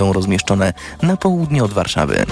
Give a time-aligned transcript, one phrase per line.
[0.00, 0.72] są rozmieszczone
[1.02, 2.26] na południe od Warszawy.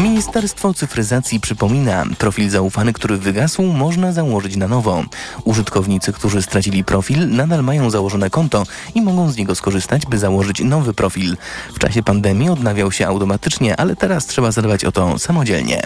[0.00, 5.04] Ministerstwo Cyfryzacji przypomina, profil zaufany, który wygasł, można założyć na nowo.
[5.44, 10.60] Użytkownicy, którzy stracili profil, nadal mają założone konto i mogą z niego skorzystać, by założyć
[10.60, 11.36] nowy profil.
[11.74, 15.82] W czasie pandemii odnawiał się automatycznie, ale teraz trzeba zadbać o to samodzielnie.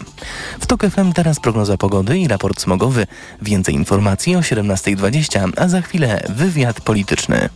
[0.61, 3.07] W TOK FM teraz prognoza pogody i raport smogowy.
[3.43, 7.49] Więcej informacji o 17.20, a za chwilę wywiad polityczny.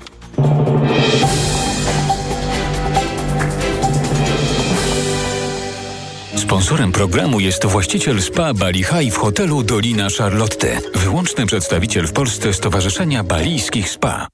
[6.48, 10.80] Sponsorem programu jest właściciel spa Bali High w hotelu Dolina Charlotte.
[10.94, 14.26] Wyłączny przedstawiciel w Polsce Stowarzyszenia Balijskich Spa.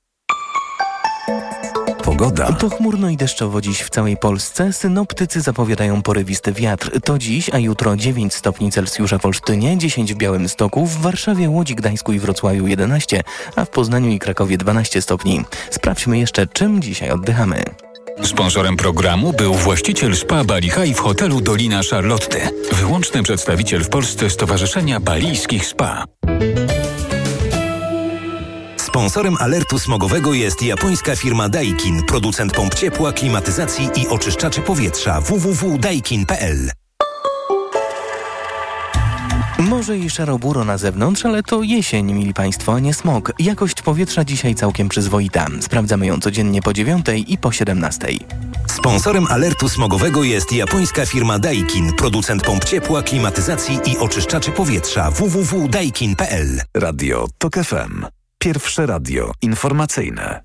[2.05, 2.53] Pogoda.
[2.53, 4.73] Pochmurno i deszczowo dziś w całej Polsce.
[4.73, 7.01] Synoptycy zapowiadają porywisty wiatr.
[7.01, 11.75] To dziś, a jutro 9 stopni Celsjusza w Olsztynie, 10 w Białymstoku, w Warszawie, Łodzi,
[11.75, 13.23] Gdańsku i Wrocławiu 11,
[13.57, 15.45] a w Poznaniu i Krakowie 12 stopni.
[15.71, 17.65] Sprawdźmy jeszcze, czym dzisiaj oddychamy.
[18.23, 22.49] Sponsorem programu był właściciel spa Bali High w hotelu Dolina Charlotte.
[22.73, 26.05] Wyłączny przedstawiciel w Polsce Stowarzyszenia Balijskich Spa.
[28.77, 36.71] Sponsorem alertu smogowego jest japońska firma Daikin, producent pomp ciepła, klimatyzacji i oczyszczaczy powietrza www.daikin.pl.
[39.65, 43.33] Może i szaroburo na zewnątrz, ale to jesień, mili Państwo, a nie smog.
[43.39, 45.47] Jakość powietrza dzisiaj całkiem przyzwoita.
[45.61, 48.09] Sprawdzamy ją codziennie po 9 i po 17.
[48.67, 56.61] Sponsorem alertu smogowego jest japońska firma Daikin, producent pomp ciepła, klimatyzacji i oczyszczaczy powietrza www.daikin.pl.
[56.77, 58.07] Radio TOK FM.
[58.39, 60.45] Pierwsze radio informacyjne.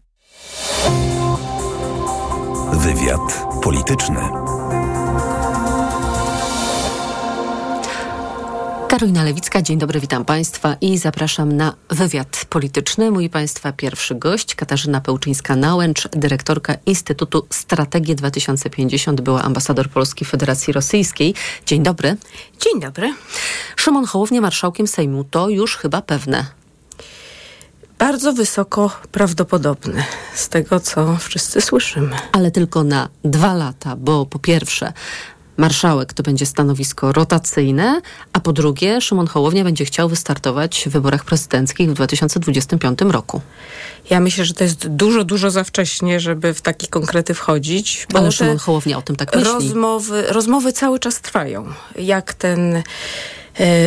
[2.74, 4.20] Wywiad polityczny.
[8.90, 13.12] Karolina Lewicka, dzień dobry, witam Państwa i zapraszam na wywiad polityczny.
[13.12, 21.34] Mój Państwa pierwszy gość, Katarzyna Pełczyńska-Nałęcz, dyrektorka Instytutu Strategii 2050, była ambasador Polski Federacji Rosyjskiej.
[21.66, 22.18] Dzień dobry.
[22.60, 23.14] Dzień dobry.
[23.76, 26.46] Szymon Hołownia marszałkiem Sejmu, to już chyba pewne.
[28.00, 30.04] Bardzo wysoko prawdopodobne
[30.36, 32.16] z tego, co wszyscy słyszymy.
[32.32, 34.94] Ale tylko na dwa lata, bo po pierwsze
[35.60, 38.02] marszałek to będzie stanowisko rotacyjne,
[38.34, 43.42] a po drugie Szymon Hołownia będzie chciał wystartować w wyborach prezydenckich w 2025 roku.
[44.10, 48.08] Ja myślę, że to jest dużo, dużo za wcześnie, żeby w takie konkrety wchodzić.
[48.14, 49.52] Bo Ale Szymon Hołownia o tym tak myśli.
[49.54, 51.66] Rozmowy, rozmowy cały czas trwają.
[51.96, 52.84] Jak ten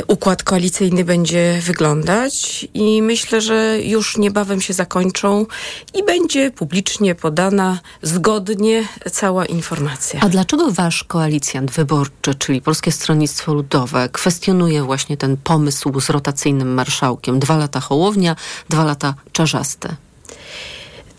[0.07, 5.47] układ koalicyjny będzie wyglądać i myślę, że już niebawem się zakończą
[5.95, 10.21] i będzie publicznie podana zgodnie cała informacja.
[10.21, 16.75] A dlaczego wasz koalicjant wyborczy, czyli Polskie Stronnictwo Ludowe, kwestionuje właśnie ten pomysł z rotacyjnym
[16.75, 17.39] marszałkiem?
[17.39, 18.37] Dwa lata Hołownia,
[18.69, 19.97] dwa lata Czarzaste.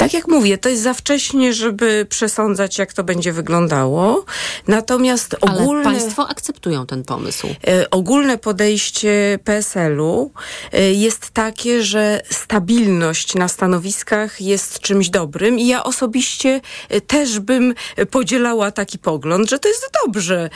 [0.03, 4.25] Tak jak mówię, to jest za wcześnie, żeby przesądzać, jak to będzie wyglądało.
[4.67, 5.89] Natomiast ogólne...
[5.89, 7.47] Ale państwo akceptują ten pomysł.
[7.67, 10.31] E, ogólne podejście PSL-u
[10.71, 17.39] e, jest takie, że stabilność na stanowiskach jest czymś dobrym i ja osobiście e, też
[17.39, 17.73] bym
[18.11, 20.49] podzielała taki pogląd, że to jest dobrze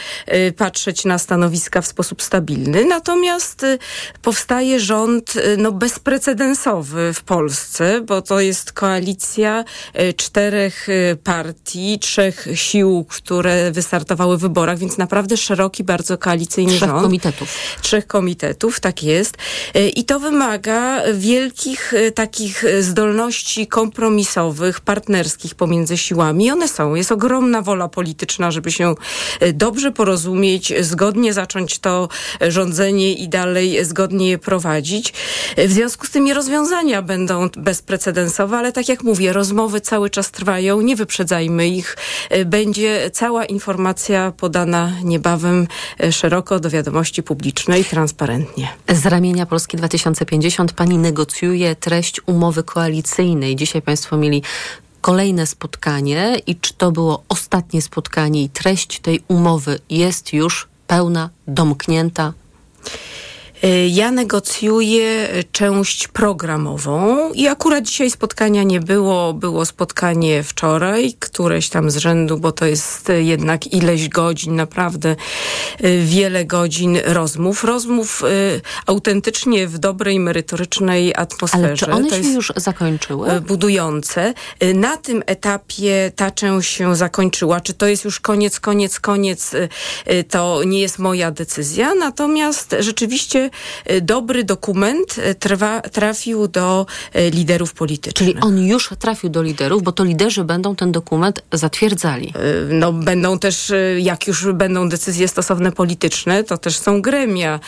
[0.58, 2.86] patrzeć na stanowiska w sposób stabilny.
[2.86, 3.66] Natomiast
[4.22, 12.00] powstaje rząd no, bezprecedensowy w Polsce, bo to jest koalicja koalicja e, czterech e, partii,
[12.00, 16.92] trzech sił, które wystartowały w wyborach, więc naprawdę szeroki, bardzo koalicyjny trzech rząd.
[16.92, 17.50] Trzech komitetów.
[17.82, 19.38] Trzech komitetów, tak jest.
[19.74, 26.46] E, I to wymaga wielkich takich zdolności kompromisowych, partnerskich pomiędzy siłami.
[26.46, 26.96] I one są.
[26.96, 28.96] Jest ogromna wola polityczna, żeby się
[29.54, 32.10] dobrze porozumieć, zgodnie zacząć to
[32.42, 35.14] rządzenie i dalej zgodnie je prowadzić.
[35.58, 40.32] W związku z tym rozwiązania będą bezprecedensowe, ale tak jak mówię, mówię, rozmowy cały czas
[40.32, 41.98] trwają, nie wyprzedzajmy ich.
[42.30, 45.68] E, będzie cała informacja podana niebawem
[46.00, 48.68] e, szeroko do wiadomości publicznej, transparentnie.
[48.90, 53.56] Z ramienia Polski 2050 pani negocjuje treść umowy koalicyjnej.
[53.56, 54.44] Dzisiaj państwo mieli
[55.02, 61.30] kolejne spotkanie i czy to było ostatnie spotkanie i treść tej umowy jest już pełna,
[61.48, 62.34] domknięta?
[63.64, 69.34] Y, ja negocjuję część programową i akurat dzisiaj spotkania nie było.
[69.34, 75.16] Było spotkanie wczoraj, któreś tam z rzędu, bo to jest jednak ileś godzin, naprawdę
[75.86, 77.64] y, wiele godzin rozmów.
[77.64, 81.68] Rozmów y, autentycznie w dobrej, merytorycznej atmosferze.
[81.68, 83.42] Ale czy one to się już zakończyły?
[83.42, 84.34] Budujące.
[84.74, 87.62] Na tym etapie ta część się zakończyła.
[87.62, 89.52] Czy to jest już koniec, koniec, koniec,
[90.30, 91.96] to nie jest moja decyzja.
[91.96, 93.47] Natomiast rzeczywiście
[94.02, 96.86] dobry dokument trwa, trafił do
[97.32, 98.30] liderów politycznych.
[98.30, 102.34] Czyli on już trafił do liderów, bo to liderzy będą ten dokument zatwierdzali.
[102.70, 107.60] No, będą też, jak już będą decyzje stosowne polityczne, to też są gremia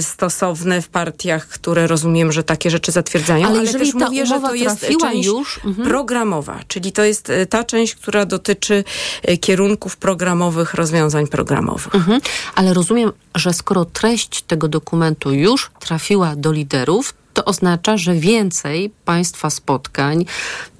[0.00, 3.46] stosowne w partiach, które rozumiem, że takie rzeczy zatwierdzają.
[3.46, 5.88] Ale, ale jeżeli też mówię, że to jest część już, mhm.
[5.88, 8.84] programowa, czyli to jest ta część, która dotyczy
[9.40, 11.94] kierunków programowych, rozwiązań programowych.
[11.94, 12.20] Mhm.
[12.54, 18.92] Ale rozumiem, że skoro treść tego dokumentu już trafiła do liderów, to oznacza, że więcej
[19.04, 20.24] Państwa spotkań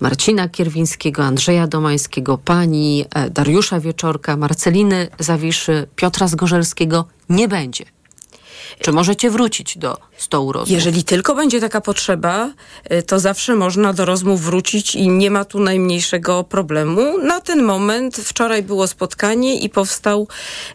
[0.01, 7.85] Marcina Kierwińskiego, Andrzeja Domańskiego, pani e, Dariusza Wieczorka, Marceliny Zawiszy, Piotra Zgorzelskiego nie będzie.
[8.81, 10.71] Czy możecie wrócić do stołu rozmów?
[10.71, 12.51] Jeżeli tylko będzie taka potrzeba,
[12.93, 17.19] y, to zawsze można do rozmów wrócić i nie ma tu najmniejszego problemu.
[17.19, 20.29] Na ten moment wczoraj było spotkanie i powstał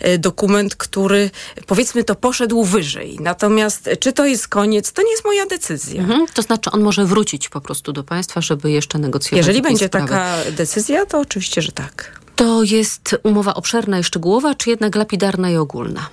[0.08, 1.30] y, dokument, który
[1.68, 3.18] powiedzmy to poszedł wyżej.
[3.20, 6.02] Natomiast y, czy to jest koniec, to nie jest moja decyzja.
[6.02, 6.26] Mhm.
[6.34, 9.38] To znaczy on może wrócić po prostu do państwa, żeby jeszcze negocjować.
[9.38, 10.08] Jeżeli będzie sprawy.
[10.08, 12.20] taka decyzja, to oczywiście, że tak.
[12.36, 16.10] To jest umowa obszerna i szczegółowa, czy jednak lapidarna i ogólna?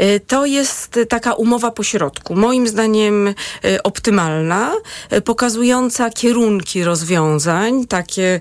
[0.00, 3.34] Y, to jest taka umowa pośrodku, moim zdaniem y,
[3.82, 4.72] optymalna,
[5.12, 8.40] y, pokazująca kierunki rozwiązań, takie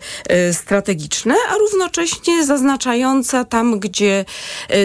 [0.52, 4.26] strategiczne, a równocześnie zaznaczająca tam, gdzie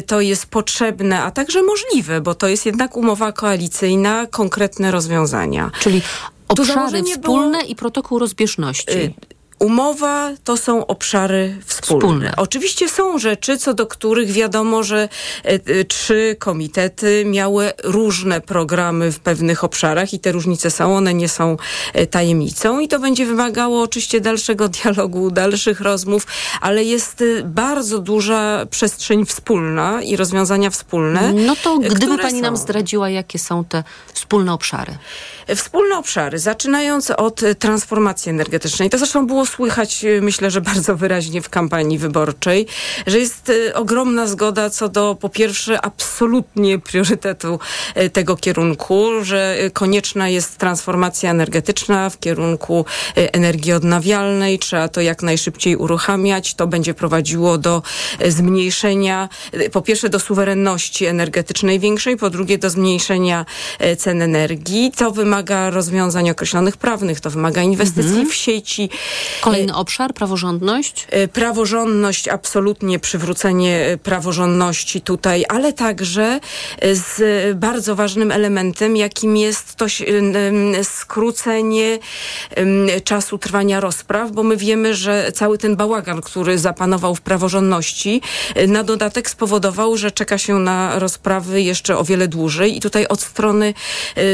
[0.07, 5.71] to jest potrzebne, a także możliwe, bo to jest jednak umowa koalicyjna, konkretne rozwiązania.
[5.81, 6.03] Czyli
[6.49, 7.71] obszary wspólne było...
[7.71, 9.15] i protokół rozbieżności.
[9.59, 12.01] Umowa to są obszary wspólne.
[12.01, 12.33] wspólne.
[12.37, 15.09] Oczywiście są rzeczy, co do których wiadomo, że
[15.45, 21.15] e, e, trzy komitety miały różne programy w pewnych obszarach i te różnice są, one
[21.15, 21.57] nie są
[21.93, 26.27] e, tajemnicą i to będzie wymagało oczywiście dalszego dialogu, dalszych rozmów,
[26.61, 31.33] ale jest bardzo duża przestrzeń wspólna i rozwiązania wspólne.
[31.33, 32.43] No to gdyby pani są.
[32.43, 34.99] nam zdradziła, jakie są te wspólne obszary.
[35.55, 38.91] Wspólne obszary, zaczynając od transformacji energetycznej.
[38.91, 42.67] To zresztą było słychać, y, myślę, że bardzo wyraźnie w kampanii wyborczej,
[43.07, 47.59] że jest y, ogromna zgoda co do, po pierwsze, absolutnie priorytetu
[47.97, 52.85] y, tego kierunku, że konieczna jest transformacja energetyczna w kierunku
[53.15, 54.59] energii odnawialnej.
[54.59, 56.55] Trzeba to jak najszybciej uruchamiać.
[56.55, 57.83] To będzie prowadziło do
[58.29, 59.29] zmniejszenia,
[59.73, 63.47] po pierwsze, do suwerenności energetycznej większej, po drugie, do zmniejszenia
[63.99, 64.93] cen energii.
[64.97, 68.31] To wymaga rozwiązań określonych prawnych, to wymaga inwestycji mhm.
[68.31, 68.91] w sieci.
[69.41, 71.07] Kolejny obszar, praworządność?
[71.11, 76.41] E, praworządność, absolutnie przywrócenie e, praworządności tutaj, ale także
[76.79, 79.87] e, z bardzo ważnym elementem, jakim jest to
[80.83, 81.99] skrócenie
[83.05, 88.23] czasu trwania rozpraw, bo my wiemy, że cały ten bałagan, który zapanował w praworządności,
[88.69, 93.21] na dodatek spowodował, że czeka się na rozprawy jeszcze o wiele dłużej i tutaj od
[93.21, 93.75] strony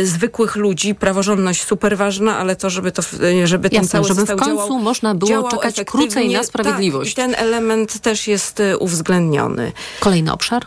[0.05, 3.03] zwykłych ludzi praworządność super ważna, ale to, żeby to,
[3.45, 7.15] żeby ten Jasne, cały żeby system w końcu działał, można było czekać krócej na sprawiedliwość.
[7.15, 9.73] Tak, i ten element też jest y, uwzględniony.
[10.01, 10.67] Kolejny obszar?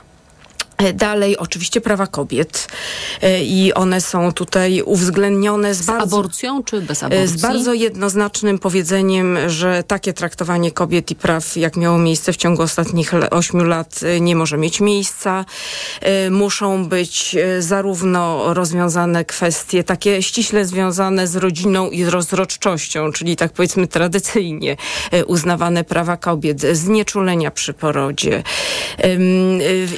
[0.77, 2.67] E, dalej oczywiście prawa kobiet
[3.21, 7.23] e, i one są tutaj uwzględnione z, z bardzo, aborcją czy bez aborcji?
[7.23, 12.37] E, z bardzo jednoznacznym powiedzeniem, że takie traktowanie kobiet i praw, jak miało miejsce w
[12.37, 15.45] ciągu ostatnich ośmiu lat, nie może mieć miejsca.
[16.31, 23.87] Muszą być zarówno rozwiązane kwestie takie ściśle związane z rodziną i rozrodczością, czyli tak powiedzmy
[23.87, 24.77] tradycyjnie
[25.27, 28.43] uznawane prawa kobiet, znieczulenia przy porodzie,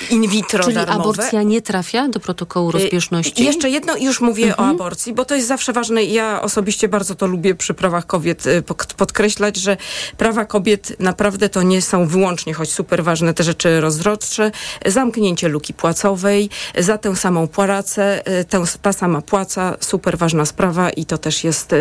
[0.10, 1.02] in vitro Czyli darmowe.
[1.02, 3.44] aborcja nie trafia do protokołu y, rozbieżności?
[3.44, 4.70] Jeszcze jedno i już mówię mhm.
[4.70, 6.04] o aborcji, bo to jest zawsze ważne.
[6.04, 8.64] Ja osobiście bardzo to lubię przy prawach kobiet y,
[8.98, 9.78] podkreślać, że
[10.18, 14.52] prawa kobiet naprawdę to nie są wyłącznie, choć super ważne te rzeczy rozrodcze,
[14.86, 20.90] zamknięcie luki płacowej, za tę samą płacę, y, tę, ta sama płaca, super ważna sprawa
[20.90, 21.76] i to też jest,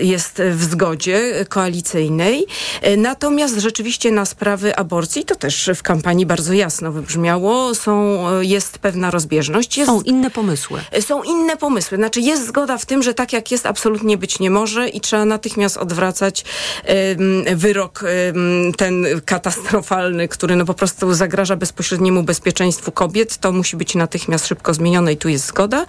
[0.00, 2.46] jest w zgodzie koalicyjnej.
[2.96, 8.78] Natomiast rzeczywiście na sprawy aborcji to też w kampanii bardzo jasno wybrzmiało, są, e, jest
[8.78, 9.78] pewna rozbieżność.
[9.78, 10.80] Jest, są inne pomysły.
[10.90, 11.98] E, są inne pomysły.
[11.98, 15.24] Znaczy jest zgoda w tym, że tak jak jest, absolutnie być nie może i trzeba
[15.24, 16.44] natychmiast odwracać
[17.56, 18.04] wyrok
[18.76, 23.38] ten katastrofalny, który no po prostu zagraża bezpośredniemu bezpieczeństwu kobiet.
[23.38, 25.86] To musi być natychmiast szybko zmienione i tu jest zgoda.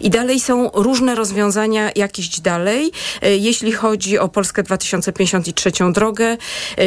[0.00, 2.92] I dalej są różne rozwiązania, jak iść dalej.
[3.22, 6.36] E, jeśli chodzi o Polskę 2053 drogę,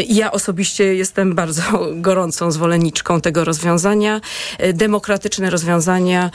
[0.07, 1.61] ja osobiście jestem bardzo
[1.95, 4.18] gorącą zwolenniczką tego rozwiązania.
[4.19, 6.31] Rozwiązania, demokratyczne rozwiązania,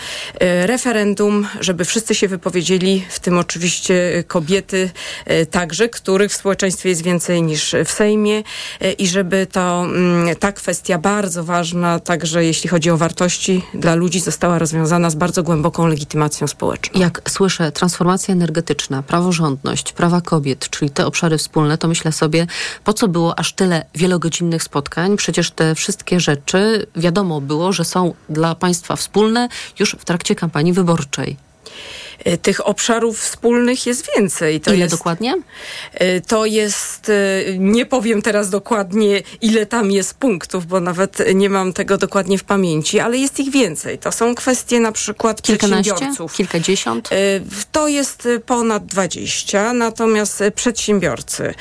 [0.67, 4.91] referendum, żeby wszyscy się wypowiedzieli, w tym oczywiście kobiety
[5.51, 8.43] także, których w społeczeństwie jest więcej niż w Sejmie
[8.99, 14.21] i żeby to mm, ta kwestia bardzo ważna, także jeśli chodzi o wartości dla ludzi,
[14.21, 17.01] została rozwiązana z bardzo głęboką legitymacją społeczną.
[17.01, 22.47] Jak słyszę transformacja energetyczna, praworządność, prawa kobiet, czyli te obszary wspólne, to myślę sobie,
[22.85, 25.17] po co było aż tyle wielogodzinnych spotkań?
[25.17, 30.73] Przecież te wszystkie rzeczy wiadomo było, że są dla państwa wspólne już w trakcie kampanii
[30.73, 31.37] wyborczej.
[32.27, 34.61] Y, tych obszarów wspólnych jest więcej.
[34.61, 35.35] To ile jest, dokładnie?
[36.03, 41.51] Y, to jest, y, nie powiem teraz dokładnie, ile tam jest punktów, bo nawet nie
[41.51, 43.99] mam tego dokładnie w pamięci, ale jest ich więcej.
[43.99, 46.35] To są kwestie na przykład przedsiębiorców.
[46.35, 47.11] Kilkadziesiąt?
[47.73, 51.55] To jest ponad dwadzieścia, natomiast przedsiębiorcy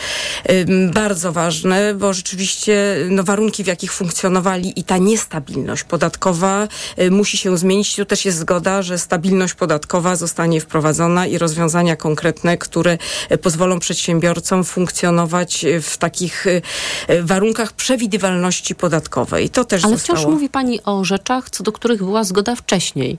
[0.93, 6.67] bardzo ważne, bo rzeczywiście no, warunki, w jakich funkcjonowali i ta niestabilność podatkowa
[7.11, 7.95] musi się zmienić.
[7.95, 12.97] Tu też jest zgoda, że stabilność podatkowa zostanie zostanie wprowadzona i rozwiązania konkretne, które
[13.29, 19.49] e, pozwolą przedsiębiorcom funkcjonować e, w takich e, warunkach przewidywalności podatkowej.
[19.49, 20.19] To też Ale zostało...
[20.19, 23.17] wciąż mówi Pani o rzeczach, co do których była zgoda wcześniej.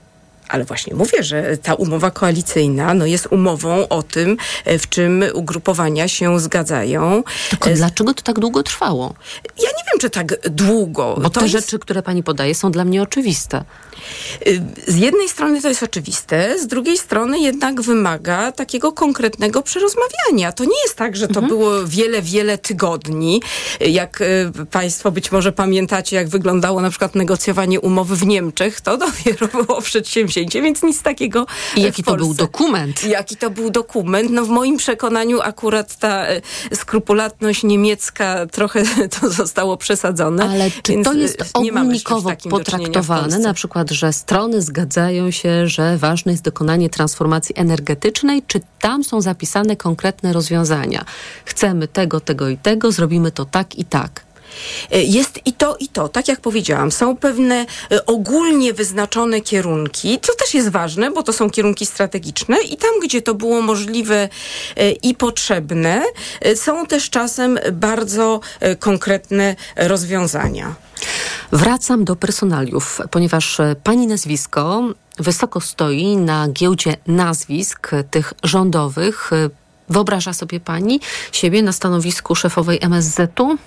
[0.49, 6.07] Ale właśnie mówię, że ta umowa koalicyjna no, jest umową o tym, w czym ugrupowania
[6.07, 7.23] się zgadzają.
[7.49, 9.13] Tylko dlaczego to tak długo trwało?
[9.45, 11.15] Ja nie wiem, czy tak długo.
[11.21, 11.51] Bo to te jest...
[11.51, 13.63] rzeczy, które pani podaje, są dla mnie oczywiste.
[14.47, 20.51] Y, z jednej strony to jest oczywiste, z drugiej strony jednak wymaga takiego konkretnego przerozmawiania.
[20.51, 21.47] To nie jest tak, że to mhm.
[21.47, 23.41] było wiele, wiele tygodni.
[23.79, 28.97] Jak y, Państwo być może pamiętacie, jak wyglądało na przykład negocjowanie umowy w Niemczech, to
[28.97, 31.45] dopiero było przedsięwzięcie, więc nic takiego.
[31.75, 33.03] I jaki to był dokument?
[33.03, 34.31] Jaki to był dokument?
[34.31, 36.41] No w moim przekonaniu akurat ta y,
[36.73, 38.83] skrupulatność niemiecka trochę
[39.19, 40.43] to zostało przesadzone.
[40.49, 43.39] Ale czy to jest ogólnikowo potraktowane?
[43.39, 49.21] Na przykład, że strony zgadzają się, że ważne jest dokonanie transformacji energetycznej, czy tam są
[49.21, 51.05] zapisane konkretne rozwiązania?
[51.45, 54.25] Chcemy tego, tego i tego, zrobimy to tak i tak.
[54.91, 56.09] E, jest i to, i to.
[56.09, 61.33] Tak jak powiedziałam, są pewne e, ogólnie wyznaczone kierunki, co też jest ważne, bo to
[61.33, 64.29] są kierunki strategiczne i tam, gdzie to było możliwe
[64.75, 66.03] e, i potrzebne,
[66.55, 68.39] są też czasem bardzo
[68.79, 70.75] konkretne rozwiązania.
[71.51, 74.83] Wracam do personaliów, ponieważ pani nazwisko
[75.19, 79.31] wysoko stoi na giełdzie nazwisk tych rządowych.
[79.89, 80.99] Wyobraża sobie pani
[81.31, 83.57] siebie na stanowisku szefowej MSZ-u?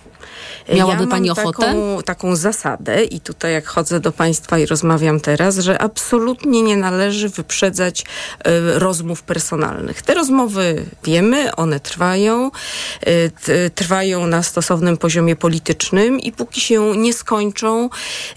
[0.77, 1.63] Miałaby ja Pani ochotę?
[1.63, 6.77] Taką, taką zasadę i tutaj jak chodzę do Państwa i rozmawiam teraz, że absolutnie nie
[6.77, 8.05] należy wyprzedzać y,
[8.79, 10.03] rozmów personalnych.
[10.03, 12.51] Te rozmowy wiemy, one trwają,
[13.49, 17.91] y, trwają na stosownym poziomie politycznym i póki się nie skończą,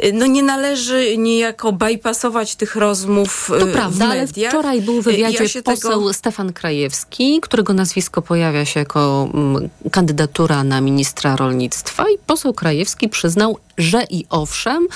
[0.03, 5.43] y, no nie należy niejako bypassować tych rozmów To prawda, ale wczoraj był w wywiadzie
[5.55, 6.13] ja poseł tego...
[6.13, 13.09] Stefan Krajewski, którego nazwisko pojawia się jako mm, kandydatura na ministra rolnictwa i poseł Krajewski
[13.09, 14.87] przyznał, że i owszem,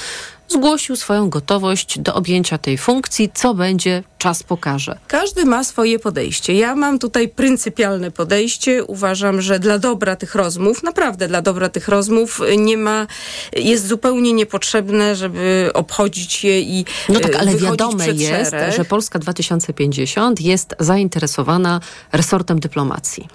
[0.47, 4.97] zgłosił swoją gotowość do objęcia tej funkcji, co będzie czas pokaże.
[5.07, 6.53] Każdy ma swoje podejście.
[6.53, 8.83] Ja mam tutaj pryncypialne podejście.
[8.83, 13.07] Uważam, że dla dobra tych rozmów, naprawdę dla dobra tych rozmów nie ma,
[13.53, 18.75] jest zupełnie niepotrzebne, żeby obchodzić je i No tak, ale wiadome jest, szereg.
[18.75, 21.79] że Polska 2050 jest zainteresowana
[22.11, 23.27] resortem dyplomacji.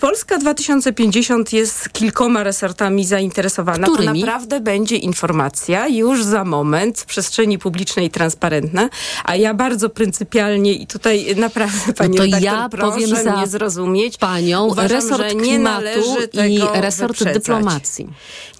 [0.00, 3.86] Polska 2050 jest kilkoma resortami zainteresowana.
[3.86, 4.20] Którymi?
[4.20, 8.88] To naprawdę będzie informacja już za moment w przestrzeni publicznej transparentna,
[9.24, 14.18] a ja bardzo pryncypialnie i tutaj naprawdę pani no to ja powiem za nie zrozumieć.
[14.18, 16.16] Panią Uważam, resort nie klimatu
[16.48, 17.34] i resort wyprzedzać.
[17.34, 18.08] dyplomacji.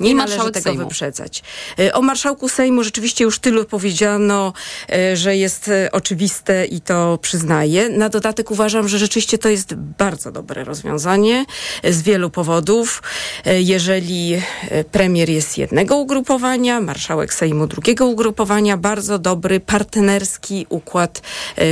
[0.01, 0.85] Nie I należy tego Sejmu.
[0.85, 1.43] wyprzedzać.
[1.79, 4.53] E, o marszałku Sejmu rzeczywiście już tylu powiedziano,
[4.93, 7.89] e, że jest e, oczywiste i to przyznaję.
[7.89, 11.45] Na dodatek uważam, że rzeczywiście to jest bardzo dobre rozwiązanie
[11.85, 13.03] z wielu powodów.
[13.59, 14.43] Jeżeli
[14.93, 21.23] premier jest jednego ugrupowania, marszałek Sejmu drugiego ugrupowania, bardzo dobry partnerski układ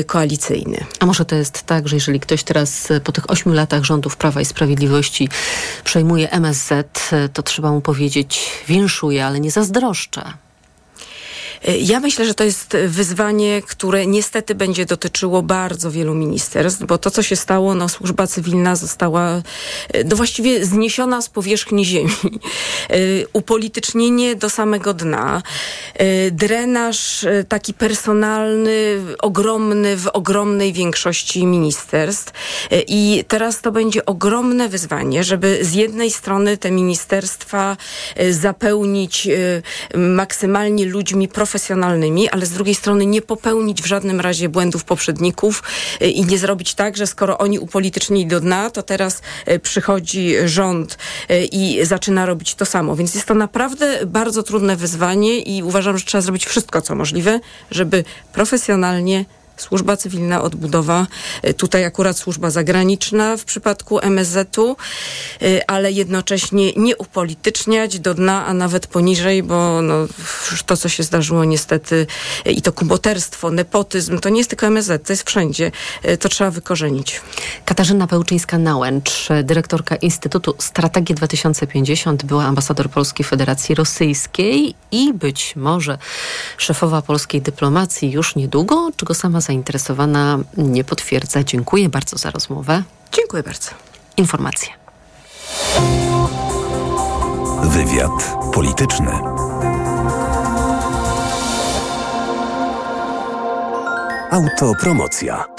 [0.07, 0.85] koalicyjny.
[1.01, 4.41] A może to jest tak, że jeżeli ktoś teraz po tych ośmiu latach rządów Prawa
[4.41, 5.29] i Sprawiedliwości
[5.85, 10.44] przejmuje MSZ, to trzeba mu powiedzieć, powiedzieć winszuję, ale nie zazdroszczę.
[11.81, 17.11] Ja myślę, że to jest wyzwanie, które niestety będzie dotyczyło bardzo wielu ministerstw, bo to,
[17.11, 19.43] co się stało, no, służba cywilna została
[20.05, 22.11] no, właściwie zniesiona z powierzchni ziemi.
[22.91, 22.97] E,
[23.33, 25.43] upolitycznienie do samego dna,
[25.95, 32.33] e, drenaż taki personalny, ogromny w ogromnej większości ministerstw.
[32.89, 37.77] I teraz to będzie ogromne wyzwanie, żeby z jednej strony te ministerstwa
[38.31, 39.29] zapełnić
[39.95, 45.63] maksymalnie ludźmi profesjonalnymi, profesjonalnymi, ale z drugiej strony nie popełnić w żadnym razie błędów poprzedników
[46.03, 50.35] y, i nie zrobić tak, że skoro oni upolitycznili do dna, to teraz y, przychodzi
[50.45, 50.99] rząd
[51.31, 52.97] y, i zaczyna robić to samo.
[52.97, 57.41] Więc jest to naprawdę bardzo trudne wyzwanie i uważam, że trzeba zrobić wszystko, co możliwe,
[57.71, 59.25] żeby profesjonalnie
[59.57, 61.07] służba cywilna, odbudowa,
[61.49, 64.77] y, tutaj akurat służba zagraniczna w przypadku MSZ-u,
[65.43, 69.95] y, ale jednocześnie nie upolityczniać do dna, a nawet poniżej, bo no,
[70.67, 72.07] to, co się zdarzyło niestety
[72.47, 75.73] y, i to kuboterstwo, nepotyzm, to nie jest tylko MSZ, to jest wszędzie.
[76.21, 77.21] To trzeba wykorzenić.
[77.65, 85.99] Katarzyna Pełczyńska-Nałęcz, dyrektorka Instytutu Strategii 2050, była ambasador Polskiej Federacji Rosyjskiej i być może
[86.57, 91.45] szefowa polskiej dyplomacji już niedługo, czego sama zainteresowana nie potwierdza.
[91.45, 92.83] Dziękuję bardzo za rozmowę.
[93.13, 93.71] Dziękuję bardzo.
[94.17, 94.69] Informacje.
[97.63, 99.13] Wywiad polityczny.
[104.31, 105.54] Autopromocja.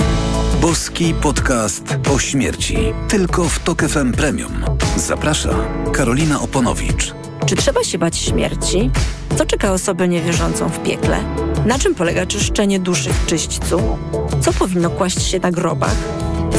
[0.66, 2.78] Boski podcast o śmierci.
[3.08, 4.52] Tylko w Tok FM Premium.
[4.98, 5.50] Zaprasza
[5.94, 7.14] Karolina Oponowicz.
[7.46, 8.92] Czy trzeba się bać śmierci?
[9.38, 11.24] Co czeka osobę niewierzącą w piekle?
[11.66, 13.98] Na czym polega czyszczenie duszy w czyśćcu?
[14.42, 15.96] Co powinno kłaść się na grobach?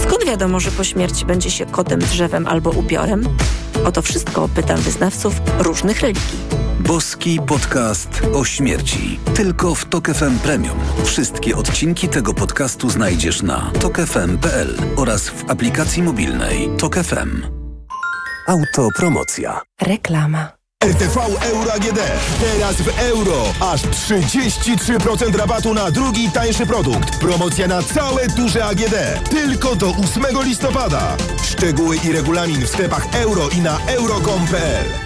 [0.02, 3.22] Skąd wiadomo, że po śmierci będzie się kotem, drzewem albo ubiorem?
[3.84, 6.65] O to wszystko pytam wyznawców różnych religii.
[6.80, 9.20] Boski podcast o śmierci.
[9.34, 10.78] Tylko w Tok FM Premium.
[11.04, 17.42] Wszystkie odcinki tego podcastu znajdziesz na tokefm.pl oraz w aplikacji mobilnej Tok FM.
[18.48, 19.60] Autopromocja.
[19.82, 20.56] Reklama.
[20.84, 21.98] RTV Euro AGD.
[22.40, 23.42] Teraz w euro.
[23.60, 27.18] Aż 33% rabatu na drugi tańszy produkt.
[27.18, 28.94] Promocja na całe duże AGD.
[29.30, 31.16] Tylko do 8 listopada.
[31.42, 35.05] Szczegóły i regulamin w sklepach euro i na euro.com.pl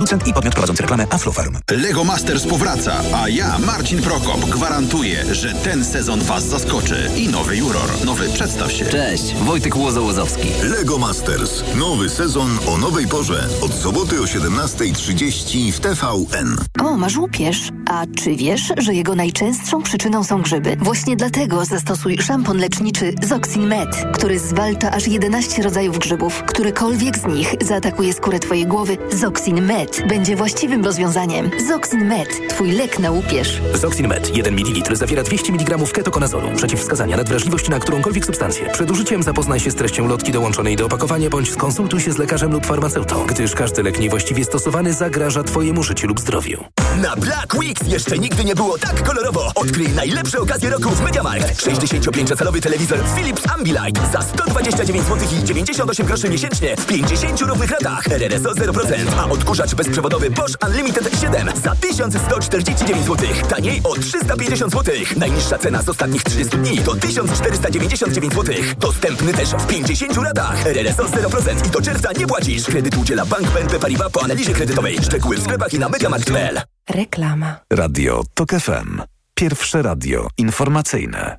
[0.00, 1.56] Producent i podmiot prowadzący reklamę Aflofarm.
[1.70, 7.10] Lego Masters powraca, a ja, Marcin Prokop, gwarantuję, że ten sezon Was zaskoczy.
[7.16, 8.04] I nowy juror.
[8.04, 8.84] Nowy, przedstaw się.
[8.84, 10.48] Cześć, Wojtek Łozo-Łozowski.
[10.62, 11.64] Lego Masters.
[11.74, 13.48] Nowy sezon o nowej porze.
[13.62, 16.56] Od soboty o 17.30 w TVN.
[16.80, 17.68] O, masz łupież.
[17.90, 20.76] A czy wiesz, że jego najczęstszą przyczyną są grzyby?
[20.76, 26.42] Właśnie dlatego zastosuj szampon leczniczy Zoxin Med, który zwalcza aż 11 rodzajów grzybów.
[26.46, 31.50] Którykolwiek z nich zaatakuje skórę Twojej głowy, Zoxin Med będzie właściwym rozwiązaniem.
[31.68, 33.60] Zoxin Med, Twój lek na łupież.
[33.74, 36.48] Zoxin Med 1 ml zawiera 200 mg ketokonazolu.
[36.56, 38.70] Przeciwwskazania nadwrażliwość na którąkolwiek substancję.
[38.72, 42.52] Przed użyciem zapoznaj się z treścią lotki dołączonej do opakowania bądź skonsultuj się z lekarzem
[42.52, 46.64] lub farmaceutą, gdyż każdy lek niewłaściwie stosowany zagraża Twojemu życiu lub zdrowiu.
[47.02, 49.52] Na Black Weeks jeszcze nigdy nie było tak kolorowo.
[49.54, 51.62] Odkryj najlepsze okazje roku w MediaMarkt.
[51.62, 58.08] 65-calowy telewizor Philips Ambilight za 129 zł i 98 groszy miesięcznie w 50 równych latach.
[58.08, 63.28] RRSO 0%, a odkurzacz bezprzewodowy Bosch Unlimited 7 za 1149 zł.
[63.48, 64.94] Taniej o 350 zł.
[65.16, 68.54] Najniższa cena z ostatnich 30 dni to 1499 zł.
[68.78, 70.66] Dostępny też w 50 latach.
[70.66, 72.64] RRSO 0% i do czerwca nie płacisz.
[72.64, 74.98] Kredyt udziela Bank BNP Paribas po analizie kredytowej.
[75.02, 76.60] Szczegóły w sklepach i na mediamarkt.pl.
[76.90, 77.56] Reklama.
[77.72, 79.02] Radio TOK FM.
[79.34, 81.38] Pierwsze radio informacyjne.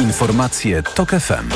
[0.00, 1.48] Informacje TOK FM.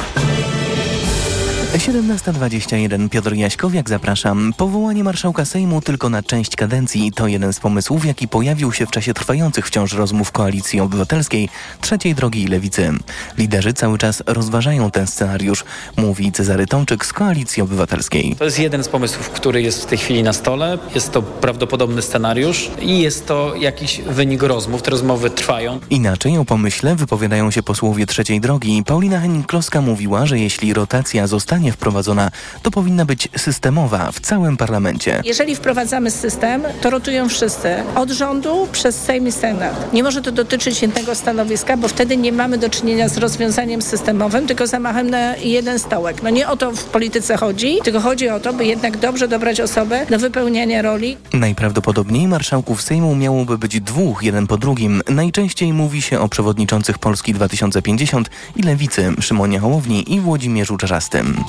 [1.78, 4.52] 17.21 Piotr Jaśkowiak, zapraszam.
[4.56, 8.90] Powołanie marszałka Sejmu tylko na część kadencji to jeden z pomysłów, jaki pojawił się w
[8.90, 11.48] czasie trwających wciąż rozmów Koalicji Obywatelskiej,
[11.80, 12.92] Trzeciej Drogi i Lewicy.
[13.38, 15.64] Liderzy cały czas rozważają ten scenariusz,
[15.96, 18.36] mówi Cezary Tomczyk z Koalicji Obywatelskiej.
[18.38, 20.78] To jest jeden z pomysłów, który jest w tej chwili na stole.
[20.94, 24.82] Jest to prawdopodobny scenariusz i jest to jakiś wynik rozmów.
[24.82, 25.80] Te rozmowy trwają.
[25.90, 28.82] Inaczej o pomyśle wypowiadają się posłowie Trzeciej Drogi.
[28.86, 32.30] Paulina Henning-Kloska mówiła, że jeśli rotacja zostanie wprowadzona,
[32.62, 35.22] to powinna być systemowa w całym parlamencie.
[35.24, 37.74] Jeżeli wprowadzamy system, to rotują wszyscy.
[37.94, 39.92] Od rządu przez Sejm i Senat.
[39.92, 44.46] Nie może to dotyczyć jednego stanowiska, bo wtedy nie mamy do czynienia z rozwiązaniem systemowym,
[44.46, 46.22] tylko zamachem na jeden stołek.
[46.22, 49.60] No nie o to w polityce chodzi, tylko chodzi o to, by jednak dobrze dobrać
[49.60, 51.16] osobę do wypełniania roli.
[51.32, 55.02] Najprawdopodobniej marszałków Sejmu miałoby być dwóch, jeden po drugim.
[55.08, 61.44] Najczęściej mówi się o przewodniczących Polski 2050 i Lewicy Szymonie Hołowni i Włodzimierzu Czarzastym.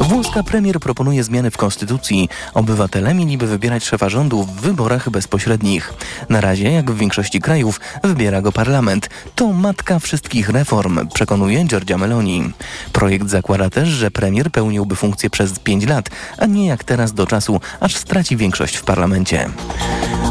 [0.00, 2.28] Włoska premier proponuje zmiany w konstytucji.
[2.54, 5.94] Obywatele mieliby wybierać szefa rządu w wyborach bezpośrednich.
[6.28, 9.10] Na razie, jak w większości krajów, wybiera go parlament.
[9.34, 12.52] To matka wszystkich reform, przekonuje Giorgia Meloni.
[12.92, 17.26] Projekt zakłada też, że premier pełniłby funkcję przez pięć lat, a nie jak teraz do
[17.26, 19.48] czasu, aż straci większość w parlamencie.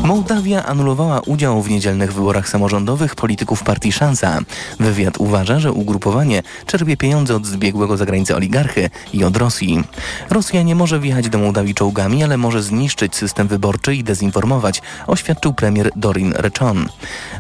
[0.04, 4.40] Mołdawia anulowała udział w niedzielnych wyborach samorządowych polityków partii Szansa.
[4.80, 9.84] Wywiad uważa, że ugrupowanie czerpie pieniądze od zbiegłego za granicę oligarchy i od Rosji.
[10.30, 15.54] Rosja nie może wjechać do Mołdawii czołgami, ale może zniszczyć system wyborczy i dezinformować, oświadczył
[15.54, 16.90] premier Dorin Rechon.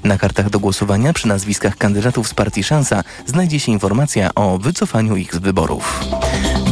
[0.03, 5.15] Na kartach do głosowania przy nazwiskach kandydatów z partii Szansa znajdzie się informacja o wycofaniu
[5.15, 5.99] ich z wyborów.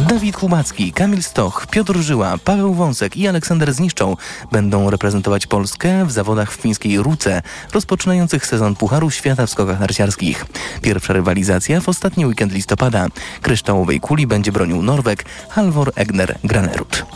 [0.08, 4.16] Dawid Kubacki, Kamil Stoch, Piotr Żyła, Paweł Wąsek i Aleksander Zniszczą
[4.52, 10.46] będą reprezentować Polskę w zawodach w fińskiej Ruce, rozpoczynających sezon Pucharu Świata w skokach narciarskich.
[10.82, 13.06] Pierwsza rywalizacja w ostatni weekend listopada.
[13.42, 17.06] Kryształowej kuli będzie bronił Norweg Halvor Egner Granerud.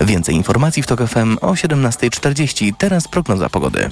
[0.00, 2.72] Więcej informacji w TOK FM o 17.40.
[2.78, 3.90] Teraz prognoza pogody.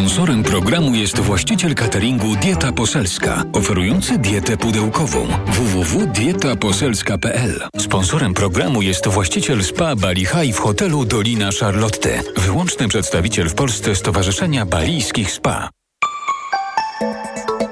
[0.00, 7.68] Sponsorem programu jest właściciel cateringu Dieta Poselska, oferujący dietę pudełkową www.dietaposelska.pl.
[7.78, 13.96] Sponsorem programu jest właściciel spa Bali High w hotelu Dolina Charlotte, wyłączny przedstawiciel w Polsce
[13.96, 15.70] Stowarzyszenia Balijskich Spa.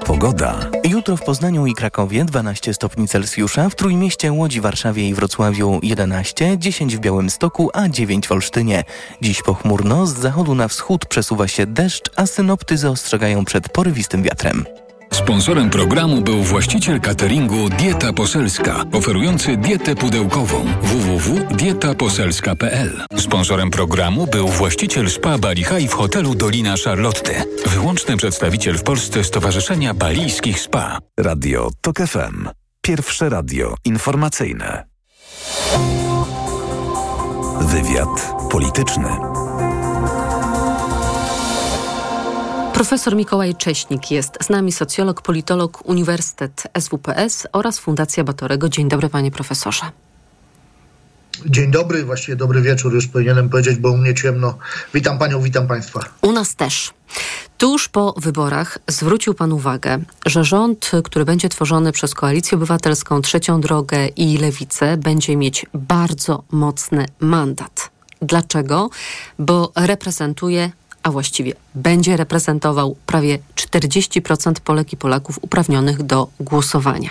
[0.09, 0.69] Pogoda.
[0.83, 6.57] Jutro w Poznaniu i Krakowie 12 stopni Celsjusza, w Trójmieście, Łodzi, Warszawie i Wrocławiu 11,
[6.57, 8.83] 10 w Białymstoku, a 9 w Olsztynie.
[9.21, 14.65] Dziś pochmurno, z zachodu na wschód przesuwa się deszcz, a synoptyzy ostrzegają przed porywistym wiatrem.
[15.13, 23.05] Sponsorem programu był właściciel cateringu Dieta Poselska, oferujący dietę pudełkową www.dietaposelska.pl.
[23.17, 29.23] Sponsorem programu był właściciel spa Bali High w hotelu Dolina Charlotte, wyłączny przedstawiciel w Polsce
[29.23, 30.97] Stowarzyszenia Balijskich Spa.
[31.19, 32.49] Radio TOK FM.
[32.81, 34.85] Pierwsze radio informacyjne.
[37.61, 39.28] Wywiad polityczny.
[42.79, 48.69] Profesor Mikołaj Cześnik jest z nami, socjolog, politolog, Uniwersytet SWPS oraz Fundacja Batorego.
[48.69, 49.81] Dzień dobry, panie profesorze.
[51.45, 54.57] Dzień dobry, właściwie dobry wieczór, już powinienem powiedzieć, bo u mnie ciemno.
[54.93, 55.99] Witam panią, witam państwa.
[56.21, 56.93] U nas też.
[57.57, 63.61] Tuż po wyborach zwrócił Pan uwagę, że rząd, który będzie tworzony przez Koalicję Obywatelską, Trzecią
[63.61, 67.89] Drogę i Lewicę, będzie mieć bardzo mocny mandat.
[68.21, 68.89] Dlaczego?
[69.39, 70.71] Bo reprezentuje
[71.03, 77.09] a właściwie będzie reprezentował prawie 40% Polek i Polaków uprawnionych do głosowania.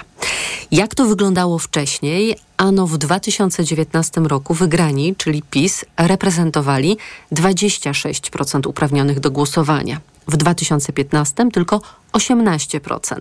[0.71, 2.37] Jak to wyglądało wcześniej?
[2.57, 6.97] Ano w 2019 roku wygrani, czyli PiS, reprezentowali
[7.33, 10.01] 26% uprawnionych do głosowania.
[10.29, 11.81] W 2015 tylko
[12.13, 13.21] 18%.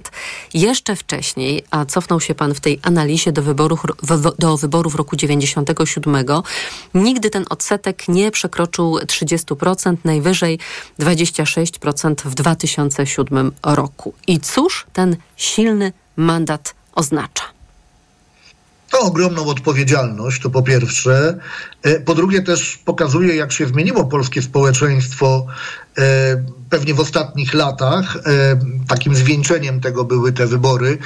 [0.53, 3.83] Jeszcze wcześniej, a cofnął się pan w tej analizie do wyborów,
[4.39, 6.25] do wyborów roku 97,
[6.93, 10.59] nigdy ten odsetek nie przekroczył 30%, najwyżej
[10.99, 14.13] 26% w 2007 roku.
[14.27, 17.56] I cóż ten silny mandat oznacza?
[18.89, 21.37] To ogromną odpowiedzialność, to po pierwsze.
[22.05, 25.45] Po drugie też pokazuje, jak się zmieniło polskie społeczeństwo
[26.69, 28.17] pewnie w ostatnich latach.
[28.87, 30.97] Takim zwieńczeniem tego były te wybory.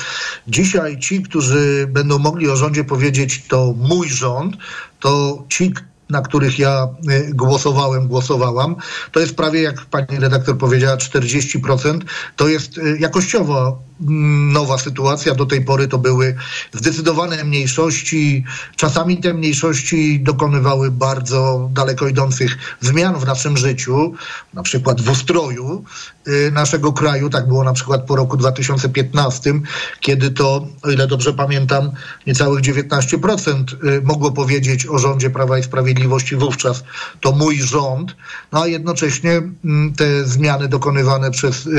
[0.47, 4.55] Dzisiaj ci, którzy będą mogli o rządzie powiedzieć, to mój rząd,
[4.99, 5.73] to ci,
[6.09, 6.87] na których ja
[7.33, 8.75] głosowałem, głosowałam,
[9.11, 11.99] to jest prawie, jak pani redaktor powiedziała, 40%.
[12.35, 15.35] To jest jakościowo nowa sytuacja.
[15.35, 16.35] Do tej pory to były
[16.73, 18.43] zdecydowane mniejszości.
[18.75, 24.13] Czasami te mniejszości dokonywały bardzo daleko idących zmian w naszym życiu,
[24.53, 25.83] na przykład w ustroju
[26.27, 27.29] y, naszego kraju.
[27.29, 29.53] Tak było na przykład po roku 2015,
[29.99, 31.91] kiedy to, o ile dobrze pamiętam,
[32.27, 36.83] niecałych 19% y, mogło powiedzieć o rządzie Prawa i Sprawiedliwości wówczas
[37.21, 38.15] to mój rząd,
[38.51, 39.31] no a jednocześnie
[39.65, 41.69] mm, te zmiany dokonywane przez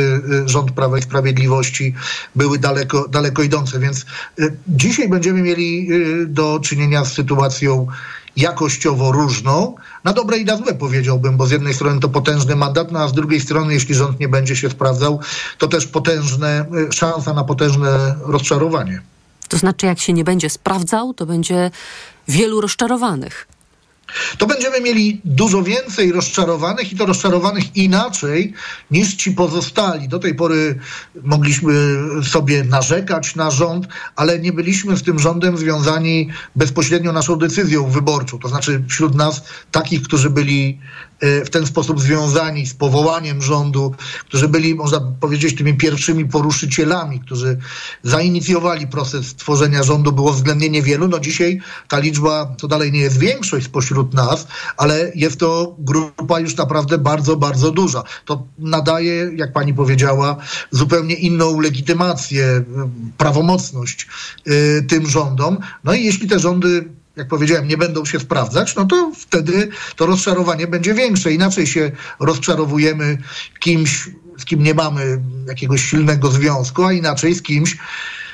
[0.47, 1.95] rząd Prawa i Sprawiedliwości
[2.37, 3.79] były daleko, daleko idące.
[3.79, 4.07] Więc
[4.69, 5.89] dzisiaj będziemy mieli
[6.27, 7.87] do czynienia z sytuacją
[8.37, 12.93] jakościowo różną, na dobre i na złe powiedziałbym, bo z jednej strony to potężny mandat,
[12.93, 15.21] no a z drugiej strony, jeśli rząd nie będzie się sprawdzał,
[15.59, 19.03] to też potężne, szansa na potężne rozczarowanie.
[19.49, 21.71] To znaczy, jak się nie będzie sprawdzał, to będzie
[22.29, 23.47] wielu rozczarowanych
[24.39, 28.53] to będziemy mieli dużo więcej rozczarowanych i to rozczarowanych inaczej
[28.91, 30.09] niż ci pozostali.
[30.09, 30.79] Do tej pory
[31.23, 31.73] mogliśmy
[32.25, 38.39] sobie narzekać na rząd, ale nie byliśmy z tym rządem związani bezpośrednio naszą decyzją wyborczą.
[38.39, 40.79] To znaczy wśród nas takich, którzy byli
[41.23, 43.95] w ten sposób związani z powołaniem rządu,
[44.29, 47.59] którzy byli, można powiedzieć, tymi pierwszymi poruszycielami, którzy
[48.03, 51.09] zainicjowali proces tworzenia rządu, było względnie niewielu.
[51.09, 56.41] No dzisiaj ta liczba to dalej nie jest większość spośród nas, ale jest to grupa
[56.41, 58.03] już naprawdę bardzo, bardzo duża.
[58.25, 60.37] To nadaje, jak pani powiedziała,
[60.71, 62.65] zupełnie inną legitymację,
[63.19, 64.09] prawomocność
[64.49, 65.59] y, tym rządom.
[65.85, 66.85] No i jeśli te rządy
[67.17, 71.33] jak powiedziałem, nie będą się sprawdzać, no to wtedy to rozczarowanie będzie większe.
[71.33, 73.19] Inaczej się rozczarowujemy
[73.61, 77.77] kimś, z kim nie mamy jakiegoś silnego związku, a inaczej z kimś,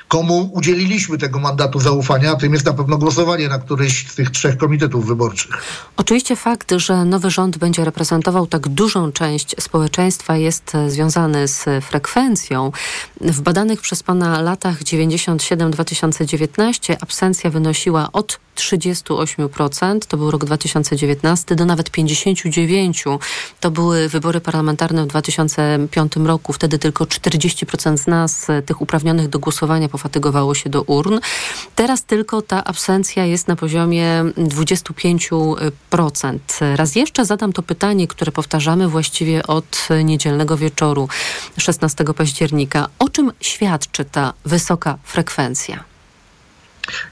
[0.08, 4.30] komu udzieliliśmy tego mandatu zaufania, a tym jest na pewno głosowanie na któryś z tych
[4.30, 5.62] trzech komitetów wyborczych.
[5.96, 12.72] Oczywiście fakt, że nowy rząd będzie reprezentował tak dużą część społeczeństwa jest związany z frekwencją.
[13.20, 21.64] W badanych przez pana latach 97-2019 absencja wynosiła od 38%, to był rok 2019, do
[21.64, 23.18] nawet 59%.
[23.60, 26.52] To były wybory parlamentarne w 2005 roku.
[26.52, 31.18] Wtedy tylko 40% z nas, tych uprawnionych do głosowania, pofatygowało się do urn.
[31.74, 36.38] Teraz tylko ta absencja jest na poziomie 25%.
[36.76, 41.08] Raz jeszcze zadam to pytanie, które powtarzamy właściwie od niedzielnego wieczoru
[41.58, 42.88] 16 października.
[42.98, 45.87] O czym świadczy ta wysoka frekwencja?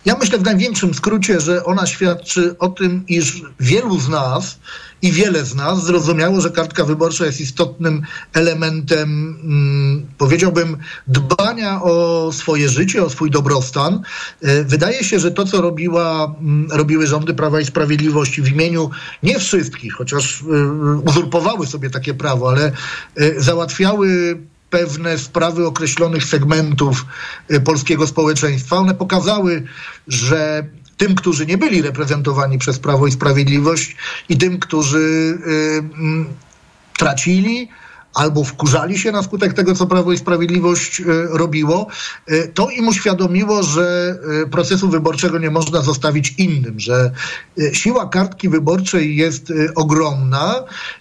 [0.05, 4.59] Ja myślę w największym skrócie, że ona świadczy o tym, iż wielu z nas
[5.03, 12.31] i wiele z nas zrozumiało, że kartka wyborcza jest istotnym elementem, hmm, powiedziałbym, dbania o
[12.33, 14.03] swoje życie, o swój dobrostan.
[14.43, 18.91] E, wydaje się, że to, co robiła, hmm, robiły rządy Prawa i Sprawiedliwości w imieniu
[19.23, 20.45] nie wszystkich, chociaż e,
[21.11, 22.73] uzurpowały sobie takie prawo, ale
[23.17, 24.39] e, załatwiały
[24.71, 27.07] pewne sprawy określonych segmentów
[27.51, 28.77] y, polskiego społeczeństwa.
[28.77, 29.63] One pokazały,
[30.09, 33.97] że tym, którzy nie byli reprezentowani przez Prawo i Sprawiedliwość
[34.29, 36.27] i tym, którzy y, mm,
[36.99, 37.69] tracili,
[38.15, 41.87] albo wkurzali się na skutek tego, co Prawo i Sprawiedliwość y, robiło,
[42.55, 44.19] to im uświadomiło, że
[44.51, 47.11] procesu wyborczego nie można zostawić innym, że
[47.73, 50.55] siła kartki wyborczej jest ogromna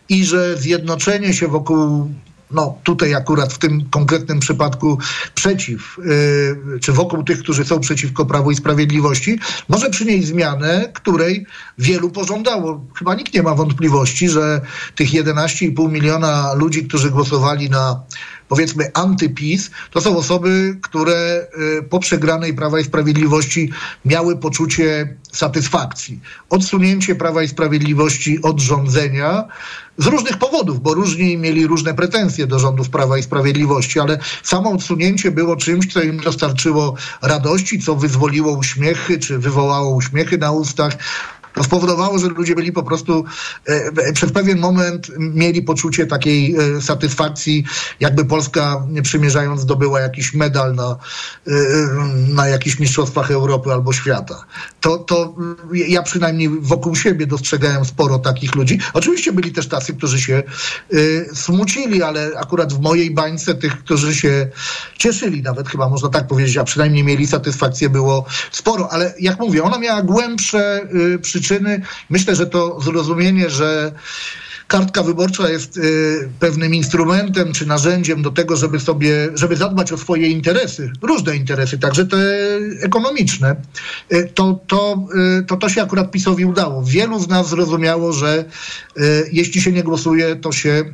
[0.10, 2.10] i że zjednoczenie się wokół
[2.51, 4.97] no tutaj akurat w tym konkretnym przypadku
[5.36, 11.45] przeciw, yy, czy wokół tych, którzy są przeciwko Prawu i Sprawiedliwości, może przynieść zmianę, której
[11.77, 12.86] wielu pożądało.
[12.97, 14.62] Chyba nikt nie ma wątpliwości, że
[14.95, 18.03] tych 11,5 miliona ludzi, którzy głosowali na
[18.49, 21.47] powiedzmy antypis, to są osoby, które
[21.79, 23.71] y, po przegranej Prawa i Sprawiedliwości
[24.05, 26.19] miały poczucie satysfakcji.
[26.49, 29.47] Odsunięcie Prawa i Sprawiedliwości od rządzenia
[29.97, 34.71] z różnych powodów, bo różni mieli różne pretensje do rządów Prawa i Sprawiedliwości, ale samo
[34.71, 40.97] odsunięcie było czymś, co im dostarczyło radości, co wyzwoliło uśmiechy, czy wywołało uśmiechy na ustach.
[41.56, 43.26] To spowodowało, że ludzie byli po prostu
[43.70, 47.63] e, e, przez pewien moment mieli poczucie takiej e, satysfakcji,
[48.00, 50.96] jakby Polska przymierzając zdobyła jakiś medal na,
[52.28, 54.46] na jakichś mistrzostwach Europy albo świata.
[54.82, 55.36] To, to
[55.74, 58.80] ja przynajmniej wokół siebie dostrzegałem sporo takich ludzi.
[58.94, 60.44] Oczywiście byli też tacy, którzy się
[61.34, 64.50] smucili, ale akurat w mojej bańce tych, którzy się
[64.98, 68.91] cieszyli, nawet chyba można tak powiedzieć, a przynajmniej mieli satysfakcję było sporo.
[68.91, 70.88] Ale jak mówię, ona miała głębsze
[71.22, 71.81] przyczyny przyczyny.
[72.10, 73.91] Myślę, że to zrozumienie, że
[74.67, 79.97] kartka wyborcza jest y, pewnym instrumentem czy narzędziem do tego, żeby sobie, żeby zadbać o
[79.97, 82.17] swoje interesy, różne interesy, także te
[82.81, 83.55] ekonomiczne,
[84.13, 85.08] y, to, to,
[85.39, 86.84] y, to, to się akurat PiSowi udało.
[86.84, 88.45] Wielu z nas zrozumiało, że
[89.31, 90.86] jeśli się nie głosuje, to się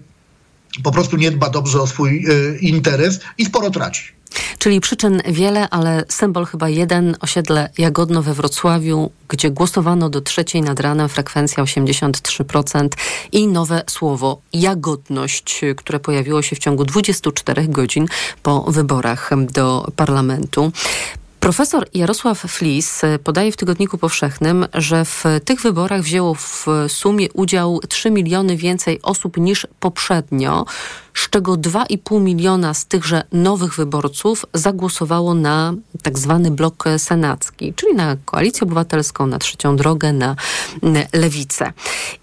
[0.84, 2.26] po prostu nie dba dobrze o swój
[2.62, 4.21] interes i sporo traci.
[4.58, 7.16] Czyli przyczyn wiele, ale symbol chyba jeden.
[7.20, 12.88] Osiedle Jagodno we Wrocławiu, gdzie głosowano do trzeciej nad ranem, frekwencja 83%
[13.32, 18.08] i nowe słowo jagodność, które pojawiło się w ciągu 24 godzin
[18.44, 20.72] po wyborach do parlamentu.
[21.42, 27.80] Profesor Jarosław Flis podaje w Tygodniku Powszechnym, że w tych wyborach wzięło w sumie udział
[27.90, 30.66] 3 miliony więcej osób niż poprzednio,
[31.14, 35.74] z czego 2,5 miliona z tychże nowych wyborców zagłosowało na
[36.04, 40.36] tak zwany blok senacki, czyli na Koalicję Obywatelską, na Trzecią Drogę, na
[41.14, 41.74] Lewicę.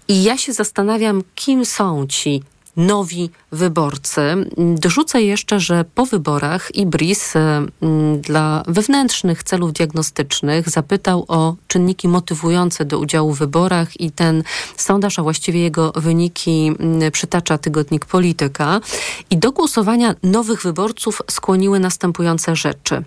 [0.07, 2.43] I ja się zastanawiam, kim są ci
[2.77, 4.21] nowi wyborcy.
[4.57, 12.85] Dorzucę jeszcze, że po wyborach IBRIS mm, dla wewnętrznych celów diagnostycznych zapytał o czynniki motywujące
[12.85, 14.43] do udziału w wyborach i ten
[14.77, 16.71] sondaż, a właściwie jego wyniki
[17.11, 18.81] przytacza tygodnik Polityka.
[19.29, 23.03] I do głosowania nowych wyborców skłoniły następujące rzeczy.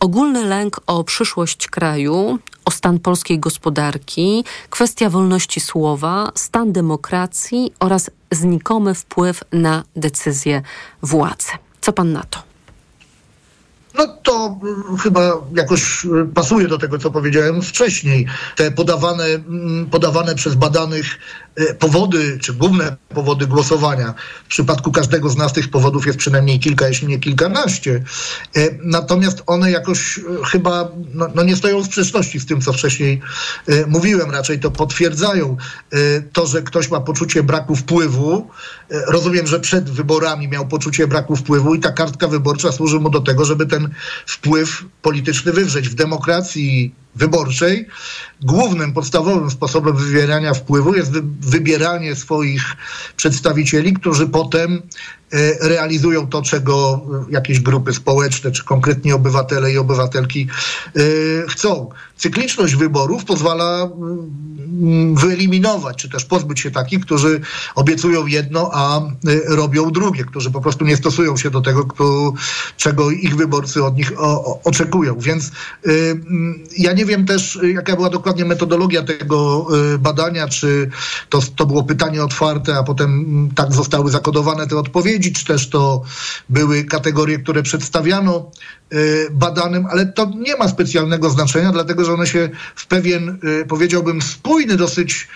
[0.00, 8.10] Ogólny lęk o przyszłość kraju, o stan polskiej gospodarki, kwestia wolności słowa, stan demokracji oraz
[8.32, 10.62] znikomy wpływ na decyzje
[11.02, 11.52] władzy.
[11.80, 12.45] Co pan na to?
[13.98, 14.60] No to
[15.02, 18.26] chyba jakoś y, pasuje do tego, co powiedziałem wcześniej.
[18.56, 21.18] Te podawane, mm, podawane przez badanych
[21.60, 24.14] y, powody, czy główne powody głosowania.
[24.44, 28.02] W przypadku każdego z nas tych powodów jest przynajmniej kilka, jeśli nie kilkanaście.
[28.56, 33.20] Y, natomiast one jakoś chyba no, no nie stoją w sprzeczności z tym, co wcześniej
[33.86, 34.30] mówiłem.
[34.30, 35.56] Raczej to potwierdzają.
[36.32, 38.50] To, że ktoś ma poczucie braku wpływu.
[38.90, 43.20] Rozumiem, że przed wyborami miał poczucie braku wpływu i ta kartka wyborcza służy mu do
[43.20, 43.88] tego, żeby ten
[44.26, 45.88] wpływ polityczny wywrzeć.
[45.88, 47.86] W demokracji wyborczej
[48.42, 52.62] głównym, podstawowym sposobem wywierania wpływu jest wybieranie swoich
[53.16, 54.82] przedstawicieli, którzy potem
[55.32, 60.48] e, realizują to, czego jakieś grupy społeczne, czy konkretnie obywatele i obywatelki
[60.96, 61.00] e,
[61.48, 61.90] chcą.
[62.16, 67.40] Cykliczność wyborów pozwala mm, wyeliminować, czy też pozbyć się takich, którzy
[67.74, 69.10] obiecują jedno, a e,
[69.46, 71.86] robią drugie, którzy po prostu nie stosują się do tego,
[72.76, 74.12] czego ich wyborcy od nich
[74.64, 75.18] oczekują.
[75.18, 75.50] Więc
[75.84, 80.90] mm, ja nie wiem też, jaka była dokładnie metodologia tego y, badania, czy
[81.28, 85.70] to, to było pytanie otwarte, a potem mm, tak zostały zakodowane te odpowiedzi, czy też
[85.70, 86.02] to
[86.48, 88.50] były kategorie, które przedstawiano
[88.85, 88.85] y,
[89.30, 94.22] badanym, ale to nie ma specjalnego znaczenia, dlatego że one się w pewien, y, powiedziałbym,
[94.22, 95.28] spójny dosyć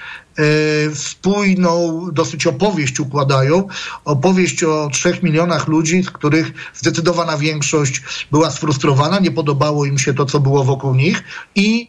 [0.94, 3.68] spójną dosyć opowieść układają.
[4.04, 10.14] Opowieść o trzech milionach ludzi, z których zdecydowana większość była sfrustrowana, nie podobało im się
[10.14, 11.22] to, co było wokół nich
[11.54, 11.88] i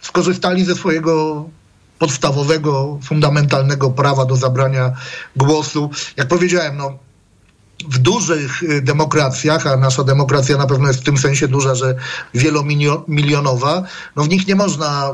[0.00, 1.44] skorzystali ze swojego
[1.98, 4.92] podstawowego, fundamentalnego prawa do zabrania
[5.36, 5.90] głosu.
[6.16, 6.98] Jak powiedziałem, no,
[7.88, 11.94] w dużych y, demokracjach, a nasza demokracja na pewno jest w tym sensie duża, że
[12.34, 13.82] wielomilionowa,
[14.16, 15.10] no w nich nie można,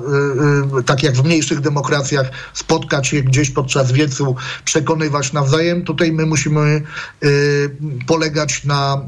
[0.75, 5.85] y, y, tak jak w mniejszych demokracjach, spotkać się gdzieś podczas wiecu, przekonywać nawzajem.
[5.85, 6.83] Tutaj my musimy
[8.07, 9.01] polegać na,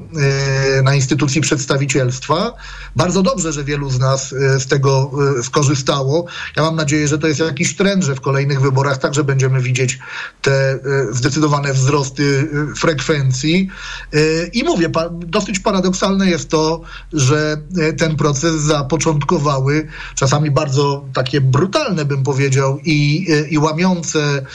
[0.82, 2.52] na instytucji przedstawicielstwa.
[2.96, 5.10] Bardzo dobrze, że wielu z nas z tego
[5.42, 6.26] skorzystało.
[6.56, 9.98] Ja mam nadzieję, że to jest jakiś trend, że w kolejnych wyborach także będziemy widzieć
[10.42, 10.78] te
[11.10, 16.80] zdecydowane wzrosty frekwencji Y, I mówię, dosyć paradoksalne jest to,
[17.12, 24.46] że y, ten proces zapoczątkowały czasami bardzo takie brutalne, bym powiedział, i, y, i łamiące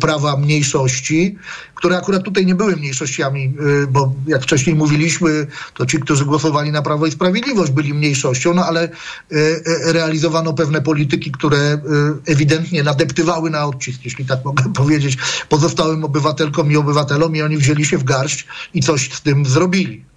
[0.00, 1.36] prawa mniejszości,
[1.80, 3.54] które akurat tutaj nie były mniejszościami,
[3.90, 8.66] bo jak wcześniej mówiliśmy, to ci, którzy głosowali na Prawo i Sprawiedliwość byli mniejszością, no
[8.66, 8.88] ale
[9.84, 11.80] realizowano pewne polityki, które
[12.26, 17.84] ewidentnie nadeptywały na odcisk, jeśli tak mogę powiedzieć, pozostałym obywatelkom i obywatelom i oni wzięli
[17.84, 20.09] się w garść i coś z tym zrobili.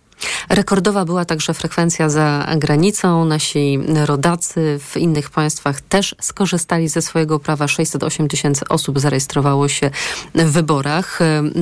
[0.50, 3.26] Rekordowa była także frekwencja za granicą.
[3.26, 7.68] Nasi rodacy w innych państwach też skorzystali ze swojego prawa.
[7.68, 9.92] 608 tysięcy osób zarejestrowało się
[10.36, 11.20] w wyborach.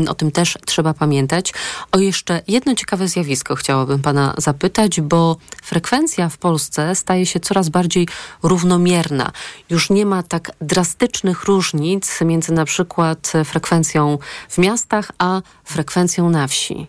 [0.08, 1.54] O tym też trzeba pamiętać.
[1.92, 7.70] O jeszcze jedno ciekawe zjawisko chciałabym pana zapytać, bo frekwencja w Polsce staje się coraz
[7.70, 8.08] bardziej
[8.44, 9.32] równomierna.
[9.70, 14.18] Już nie ma tak drastycznych różnic między na przykład frekwencją
[14.50, 16.88] w miastach, a frekwencją na wsi.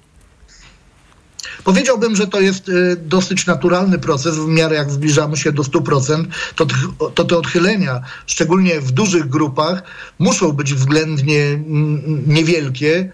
[1.64, 6.24] Powiedziałbym, że to jest y, dosyć naturalny proces, w miarę jak zbliżamy się do 100%,
[6.57, 6.66] to,
[7.14, 9.83] to te odchylenia, szczególnie w dużych grupach,
[10.18, 11.62] muszą być względnie
[12.26, 13.12] niewielkie,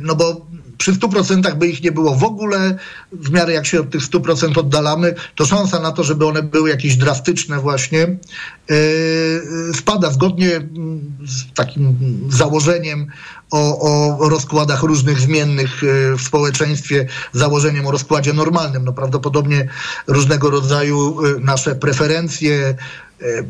[0.00, 0.46] no bo
[0.80, 2.76] przy 100% by ich nie było w ogóle,
[3.12, 6.70] w miarę jak się od tych 100% oddalamy, to szansa na to, żeby one były
[6.70, 13.06] jakieś drastyczne właśnie, yy, spada zgodnie mm, z takim założeniem
[13.50, 18.84] o, o rozkładach różnych zmiennych yy, w społeczeństwie, założeniem o rozkładzie normalnym.
[18.84, 19.68] No prawdopodobnie
[20.06, 22.74] różnego rodzaju yy, nasze preferencje, E,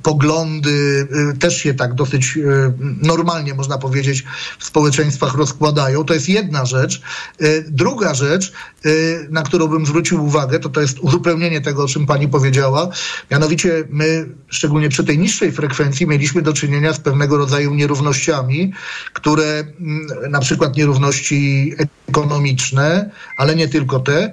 [0.03, 4.25] poglądy e, też się tak dosyć e, normalnie, można powiedzieć,
[4.59, 6.05] w społeczeństwach rozkładają.
[6.05, 7.03] To jest jedna rzecz.
[7.69, 8.53] Druga rzecz,
[9.31, 12.89] na którą bym zwrócił uwagę, to to jest uzupełnienie tego, o czym pani powiedziała.
[13.31, 18.73] Mianowicie my, szczególnie przy tej niższej frekwencji, mieliśmy do czynienia z pewnego rodzaju nierównościami,
[19.13, 19.65] które
[20.31, 21.75] na przykład nierówności
[22.09, 24.33] ekonomiczne, ale nie tylko te,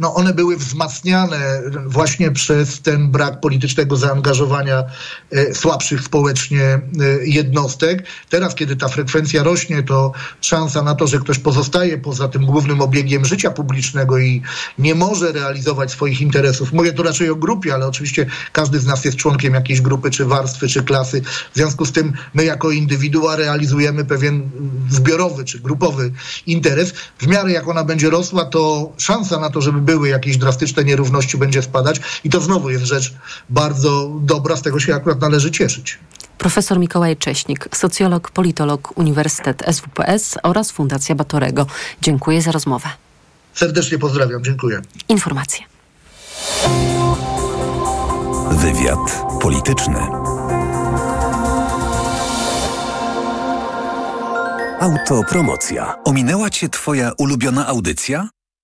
[0.00, 4.84] no one były wzmacniane właśnie przez ten brak politycznego zaangażowania
[5.30, 6.80] e, słabszych społecznie e,
[7.22, 8.02] jednostek.
[8.28, 12.80] Teraz, kiedy ta frekwencja rośnie, to szansa na to, że ktoś pozostaje poza tym głównym
[12.80, 14.42] obiegiem życia publicznego i
[14.78, 16.72] nie może realizować swoich interesów.
[16.72, 20.24] Mówię tu raczej o grupie, ale oczywiście każdy z nas jest członkiem jakiejś grupy, czy
[20.24, 21.22] warstwy, czy klasy.
[21.52, 24.50] W związku z tym my jako indywidua realizujemy pewien
[24.90, 26.12] zbiorowy, czy grupowy
[26.46, 26.92] interes.
[27.18, 31.38] W miarę jak ona będzie rosła, to szansa na to, żeby były jakieś drastyczne nierówności,
[31.38, 32.00] będzie spadać.
[32.24, 33.14] I to znowu jest rzecz
[33.50, 35.98] bardzo dobra, z tego się akurat należy cieszyć.
[36.38, 41.66] Profesor Mikołaj Cześnik, socjolog, politolog Uniwersytet SWPS oraz Fundacja Batorego.
[42.02, 42.88] Dziękuję za rozmowę.
[43.54, 44.80] Serdecznie pozdrawiam, dziękuję.
[45.08, 45.64] Informacje.
[48.50, 49.98] Wywiad polityczny.
[54.80, 55.94] Autopromocja.
[56.04, 58.28] Ominęła Cię Twoja ulubiona audycja?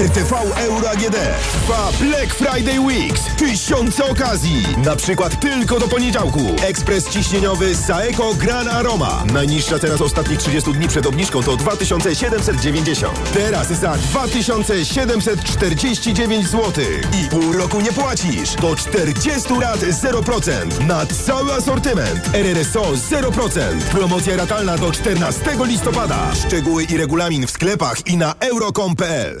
[0.00, 1.16] RTV Euro AGD
[1.52, 3.20] trwa Black Friday Weeks.
[3.36, 4.66] Tysiące okazji.
[4.84, 6.40] Na przykład tylko do poniedziałku.
[6.62, 9.24] Ekspres ciśnieniowy Saeco Gran Aroma.
[9.32, 13.32] Najniższa teraz ostatnich 30 dni przed obniżką to 2790.
[13.32, 16.84] Teraz za 2749 zł.
[17.24, 18.54] I pół roku nie płacisz.
[18.54, 20.86] Do 40 lat 0%.
[20.86, 22.30] Na cały asortyment.
[22.34, 23.60] RRSO 0%.
[23.90, 26.34] Promocja ratalna do 14 listopada.
[26.34, 29.40] Szczegóły i regulamin w sklepach i na euro.com.pl.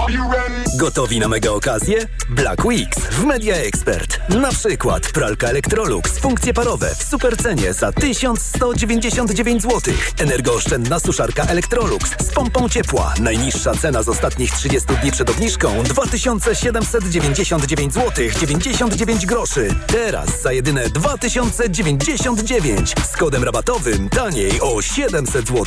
[0.75, 2.07] Gotowi na mega okazję?
[2.29, 4.19] Black Weeks w Media Expert.
[4.29, 9.93] Na przykład pralka Electrolux, funkcje parowe w supercenie za 1199 zł.
[10.19, 13.13] Energooszczędna suszarka Electrolux z pompą ciepła.
[13.19, 19.75] Najniższa cena z ostatnich 30 dni przed obniżką 2799 zł 99 groszy.
[19.87, 25.65] Teraz za jedyne 2099 z kodem rabatowym taniej o 700 zł.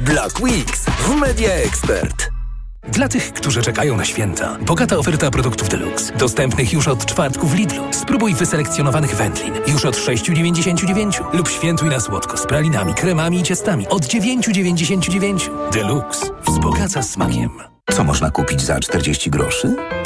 [0.00, 2.39] Black Weeks w Media Expert.
[2.88, 6.12] Dla tych, którzy czekają na święta, bogata oferta produktów Deluxe.
[6.16, 7.84] Dostępnych już od czwartku w Lidlu.
[7.92, 13.88] Spróbuj wyselekcjonowanych wędlin już od 6,99 lub świętuj na słodko z pralinami, kremami i ciastami
[13.88, 15.70] od 9,99.
[15.72, 17.50] Deluxe wzbogaca smakiem.
[17.90, 19.76] Co można kupić za 40 groszy?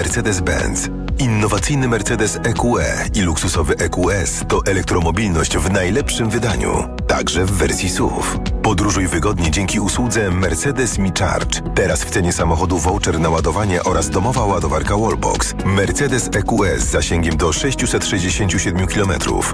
[0.00, 0.88] Mercedes-Benz.
[1.18, 8.22] Innowacyjny Mercedes EQE i luksusowy EQS to elektromobilność w najlepszym wydaniu, także w wersji SUV.
[8.62, 11.60] Podróżuj wygodnie dzięki usłudze Mercedes Me Charge.
[11.74, 15.54] Teraz w cenie samochodu voucher na ładowanie oraz domowa ładowarka Wallbox.
[15.64, 19.12] Mercedes EQS z zasięgiem do 667 km.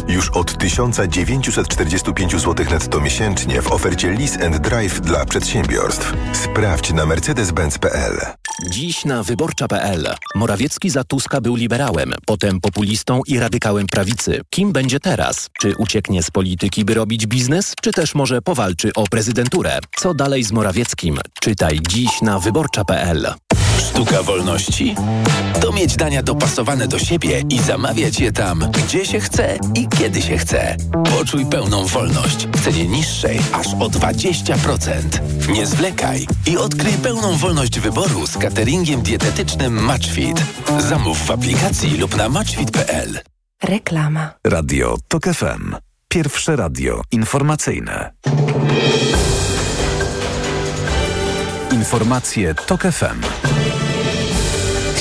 [0.09, 6.13] Już od 1945 zł netto miesięcznie w ofercie Lease and Drive dla przedsiębiorstw.
[6.33, 8.46] Sprawdź na mercedes-benz.pl.
[8.63, 10.15] Dziś na wyborcza.pl.
[10.35, 14.41] Morawiecki za Tuska był liberałem, potem populistą i radykałem prawicy.
[14.51, 15.51] Kim będzie teraz?
[15.61, 19.79] Czy ucieknie z polityki, by robić biznes, czy też może powalczy o prezydenturę?
[19.97, 21.19] Co dalej z Morawieckim?
[21.41, 23.35] Czytaj dziś na wyborcza.pl.
[23.79, 24.95] Sztuka wolności?
[25.61, 30.23] To mieć dania dopasowane do siebie i zamawiać je tam, gdzie się chce i kiedy
[30.23, 30.77] się chce.
[31.17, 35.01] Poczuj pełną wolność w cenie niższej aż o 20%.
[35.49, 40.43] Nie zwlekaj i odkryj pełną wolność wyboru z cateringiem dietetycznym Matchfit.
[40.79, 43.21] Zamów w aplikacji lub na matchfit.pl.
[43.63, 44.31] Reklama.
[44.47, 45.77] Radio TOK FM.
[46.09, 48.13] Pierwsze radio informacyjne.
[51.73, 53.21] Informacje TOK FM.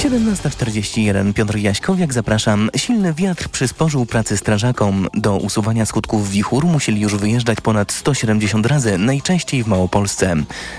[0.05, 2.69] 17.41 Piotr Jaśkowiak, zapraszam.
[2.75, 5.07] Silny wiatr przysporzył pracy strażakom.
[5.13, 10.35] Do usuwania skutków wichur musieli już wyjeżdżać ponad 170 razy, najczęściej w Małopolsce.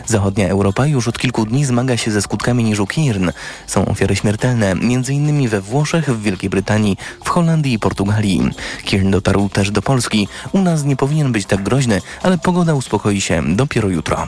[0.06, 3.30] Zachodnia Europa już od kilku dni zmaga się ze skutkami niżu Kirn.
[3.66, 5.48] Są ofiary śmiertelne, m.in.
[5.48, 8.50] we Włoszech, w Wielkiej Brytanii, w Holandii i Portugalii.
[8.84, 10.28] Kirn dotarł też do Polski.
[10.52, 14.26] U nas nie powinien być tak groźny, ale pogoda uspokoi się dopiero jutro.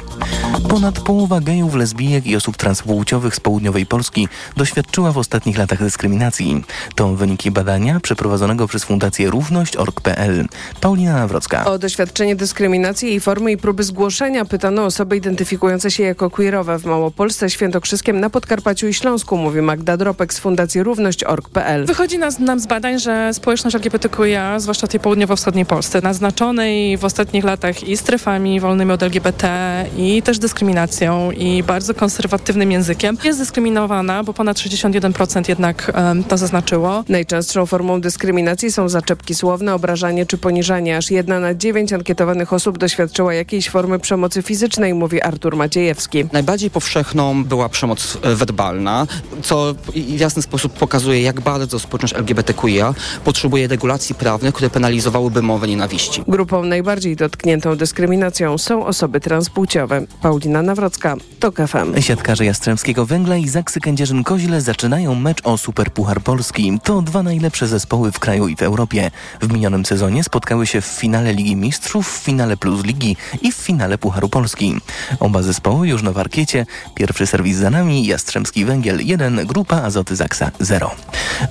[0.69, 6.65] Ponad połowa gejów, lesbijek i osób transpłciowych z południowej Polski doświadczyła w ostatnich latach dyskryminacji.
[6.95, 10.49] To wyniki badania przeprowadzonego przez Fundację Równość.org.pl.
[10.81, 11.65] Paulina Nawrocka.
[11.65, 16.85] O doświadczenie dyskryminacji i formy i próby zgłoszenia pytano osoby identyfikujące się jako queerowe w
[16.85, 21.87] Małopolsce, Świętokrzyskiem, na Podkarpaciu i Śląsku, mówi Magda Dropek z Fundacji Równość.org.pl.
[21.87, 27.05] Wychodzi nas, nam z badań, że społeczność LGBTQIA, zwłaszcza w tej południowo-wschodniej Polsce, naznaczonej w
[27.05, 29.49] ostatnich latach i strefami wolnymi od LGBT
[29.97, 36.39] i też dyskryminacją i bardzo konserwatywnym językiem, jest dyskryminowana, bo ponad 61% jednak um, to
[36.39, 37.05] zaznaczyło.
[37.09, 40.97] Najczęstszą formą dyskryminacji są zaczepki słowne, obrażanie czy poniżanie.
[40.97, 46.25] Aż jedna na dziewięć ankietowanych osób doświadczyła jakiejś formy przemocy fizycznej, mówi Artur Maciejewski.
[46.33, 49.07] Najbardziej powszechną była przemoc e, werbalna,
[49.43, 52.95] co w jasny sposób pokazuje, jak bardzo społeczność LGBTQIA
[53.25, 56.23] potrzebuje regulacji prawnych, które penalizowałyby mowę nienawiści.
[56.29, 60.07] Grupą najbardziej dotkniętą dyskryminacją są osoby transpłciowe.
[60.23, 62.01] Paulina Nawrocka, TOK FM.
[62.01, 66.79] Siatkarze Jastrzębskiego Węgla i Zaksy Kędzierzyn-Koźle zaczynają mecz o Superpuchar Polski.
[66.83, 69.11] To dwa najlepsze zespoły w kraju i w Europie.
[69.41, 73.55] W minionym sezonie spotkały się w finale Ligi Mistrzów, w finale Plus Ligi i w
[73.55, 74.81] finale Pucharu Polski.
[75.21, 76.67] Oba zespoły już na parkiecie.
[76.95, 80.91] Pierwszy serwis za nami, Jastrzębski Węgiel 1, Grupa Azoty Zaksa 0.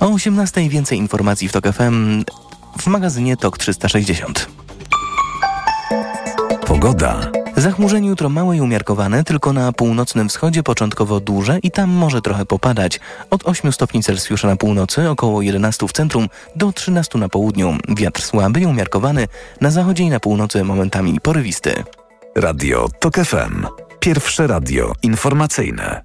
[0.00, 2.24] O 18 więcej informacji w TOK FM
[2.78, 4.48] w magazynie TOK 360.
[6.66, 7.30] Pogoda.
[7.58, 12.46] Zachmurzenie jutro małe i umiarkowane, tylko na północnym wschodzie początkowo duże i tam może trochę
[12.46, 13.00] popadać.
[13.30, 17.76] Od 8 stopni Celsjusza na północy, około 11 w centrum, do 13 na południu.
[17.88, 19.28] Wiatr słaby i umiarkowany,
[19.60, 21.84] na zachodzie i na północy momentami porywisty.
[22.36, 23.66] Radio TOK FM.
[24.00, 26.02] Pierwsze radio informacyjne.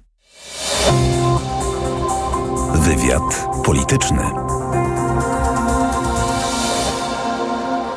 [2.74, 4.22] Wywiad polityczny.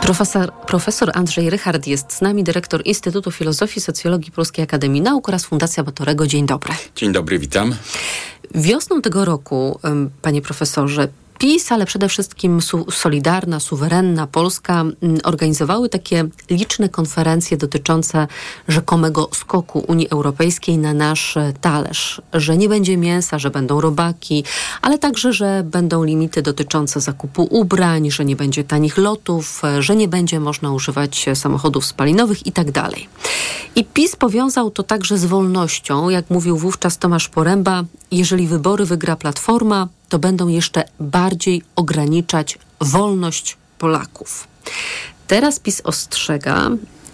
[0.07, 5.45] Profesor, profesor Andrzej Rychard jest z nami, dyrektor Instytutu Filozofii, Socjologii Polskiej Akademii Nauk oraz
[5.45, 6.27] Fundacja Batorego.
[6.27, 6.73] Dzień dobry.
[6.95, 7.75] Dzień dobry, witam.
[8.55, 9.79] Wiosną tego roku,
[10.21, 14.83] panie profesorze, PiS, ale przede wszystkim su Solidarna, Suwerenna Polska
[15.23, 18.27] organizowały takie liczne konferencje dotyczące
[18.67, 24.43] rzekomego skoku Unii Europejskiej na nasz talerz, że nie będzie mięsa, że będą robaki,
[24.81, 30.07] ale także, że będą limity dotyczące zakupu ubrań, że nie będzie tanich lotów, że nie
[30.07, 32.67] będzie można używać samochodów spalinowych i tak.
[33.75, 39.15] I PiS powiązał to także z wolnością, jak mówił wówczas Tomasz Poręba, jeżeli wybory wygra
[39.15, 44.47] Platforma, to będą jeszcze bardziej ograniczać wolność Polaków.
[45.27, 46.69] Teraz PiS ostrzega,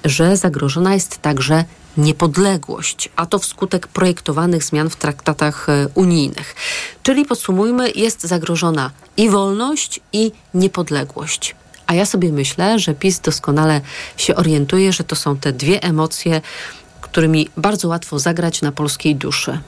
[0.05, 1.65] że zagrożona jest także
[1.97, 6.55] niepodległość, a to wskutek projektowanych zmian w traktatach unijnych.
[7.03, 11.55] Czyli podsumujmy, jest zagrożona i wolność, i niepodległość.
[11.87, 13.81] A ja sobie myślę, że PiS doskonale
[14.17, 16.41] się orientuje, że to są te dwie emocje,
[17.01, 19.59] którymi bardzo łatwo zagrać na polskiej duszy.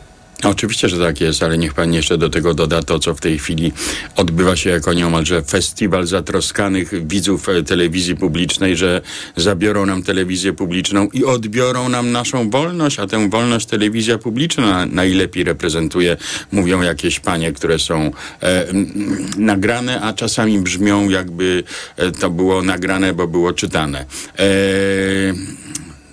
[0.44, 3.40] Oczywiście, że tak jest, ale niech pan jeszcze do tego doda to, co w tej
[3.40, 3.72] chwili
[4.16, 9.02] odbywa się jako nieomalże festiwal zatroskanych widzów telewizji publicznej, że
[9.36, 15.44] zabiorą nam telewizję publiczną i odbiorą nam naszą wolność, a tę wolność telewizja publiczna najlepiej
[15.44, 16.18] reprezentuje,
[16.52, 18.12] mówią jakieś panie, które są
[18.42, 18.66] e,
[19.38, 21.64] nagrane, a czasami brzmią jakby
[22.20, 24.06] to było nagrane, bo było czytane.
[24.40, 24.46] E,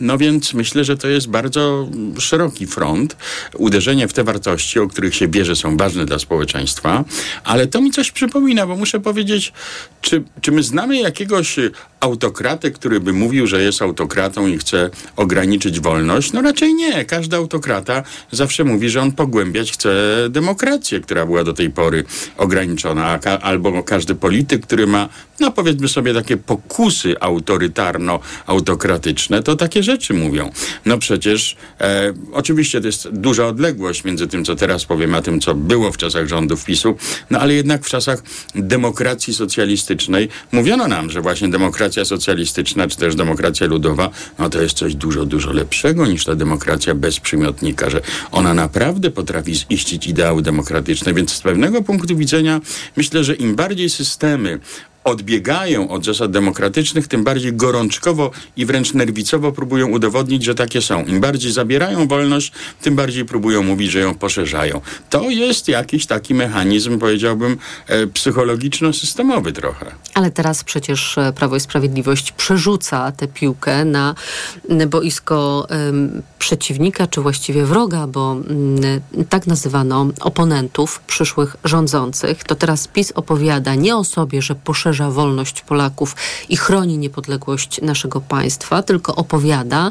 [0.02, 1.88] no więc myślę, że to jest bardzo
[2.18, 3.16] szeroki front.
[3.54, 7.04] Uderzenie w te wartości, o których się bierze, są ważne dla społeczeństwa,
[7.44, 9.52] ale to mi coś przypomina, bo muszę powiedzieć,
[10.00, 11.58] czy, czy my znamy jakiegoś
[12.02, 16.32] autokratę, który by mówił, że jest autokratą i chce ograniczyć wolność?
[16.32, 17.04] No raczej nie.
[17.04, 19.90] Każdy autokrata zawsze mówi, że on pogłębiać chce
[20.30, 22.04] demokrację, która była do tej pory
[22.36, 23.20] ograniczona.
[23.42, 25.08] Albo każdy polityk, który ma,
[25.40, 30.50] no powiedzmy sobie, takie pokusy autorytarno-autokratyczne, to takie rzeczy mówią.
[30.86, 35.40] No przecież e, oczywiście to jest duża odległość między tym, co teraz powiem, a tym,
[35.40, 36.96] co było w czasach rządów PiSu,
[37.30, 38.22] no ale jednak w czasach
[38.54, 44.76] demokracji socjalistycznej mówiono nam, że właśnie demokracja socjalistyczna, czy też demokracja ludowa, no to jest
[44.76, 48.00] coś dużo, dużo lepszego niż ta demokracja bez przymiotnika, że
[48.32, 52.60] ona naprawdę potrafi ziścić ideały demokratyczne, więc z pewnego punktu widzenia
[52.96, 54.60] myślę, że im bardziej systemy
[55.04, 61.04] odbiegają od zasad demokratycznych, tym bardziej gorączkowo i wręcz nerwicowo próbują udowodnić, że takie są.
[61.04, 64.80] Im bardziej zabierają wolność, tym bardziej próbują mówić, że ją poszerzają.
[65.10, 69.86] To jest jakiś taki mechanizm, powiedziałbym, e, psychologiczno-systemowy trochę.
[70.14, 71.81] Ale teraz przecież e, Prawo i Sprawiedliwość
[72.36, 74.14] przerzuca tę piłkę na
[74.86, 75.66] boisko
[76.38, 82.44] przeciwnika, czy właściwie wroga, bo mm, tak nazywano oponentów przyszłych rządzących.
[82.44, 86.16] To teraz PiS opowiada nie o sobie, że poszerza wolność Polaków
[86.48, 89.90] i chroni niepodległość naszego państwa, tylko opowiada,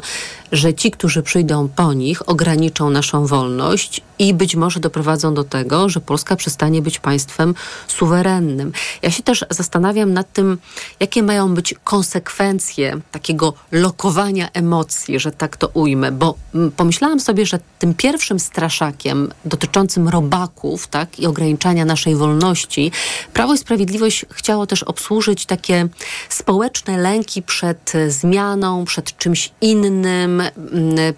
[0.52, 5.88] że ci, którzy przyjdą po nich, ograniczą naszą wolność i być może doprowadzą do tego,
[5.88, 7.54] że Polska przestanie być państwem
[7.88, 8.72] suwerennym.
[9.02, 10.58] Ja się też zastanawiam nad tym,
[11.00, 17.46] jakie mają być konsekwencje takiego lokowania emocji, że tak to ujmę, bo mm, pomyślałam sobie,
[17.46, 22.92] że tym pierwszym straszakiem dotyczącym robaków tak, i ograniczania naszej wolności,
[23.32, 25.88] Prawo i Sprawiedliwość chciało też obsłużyć takie
[26.28, 30.41] społeczne lęki przed zmianą, przed czymś innym,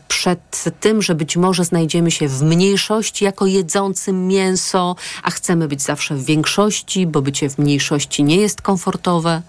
[0.09, 5.83] przed tym, że być może znajdziemy się w mniejszości jako jedzącym mięso, a chcemy być
[5.83, 9.43] zawsze w większości, bo bycie w mniejszości nie jest komfortowe.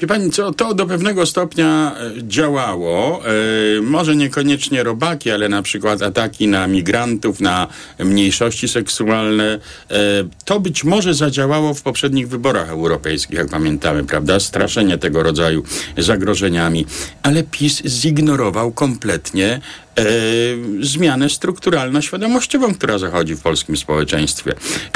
[0.00, 3.20] Wie pani co, to do pewnego stopnia e, działało.
[3.78, 7.66] E, może niekoniecznie robaki, ale na przykład ataki na migrantów, na
[7.98, 9.58] mniejszości seksualne.
[9.90, 9.96] E,
[10.44, 14.40] to być może zadziałało w poprzednich wyborach europejskich, jak pamiętamy, prawda?
[14.40, 15.62] Straszenie tego rodzaju
[15.98, 16.86] zagrożeniami.
[17.22, 19.60] Ale PiS zignorował kompletnie
[20.80, 24.54] zmianę strukturalno-świadomościową, która zachodzi w polskim społeczeństwie.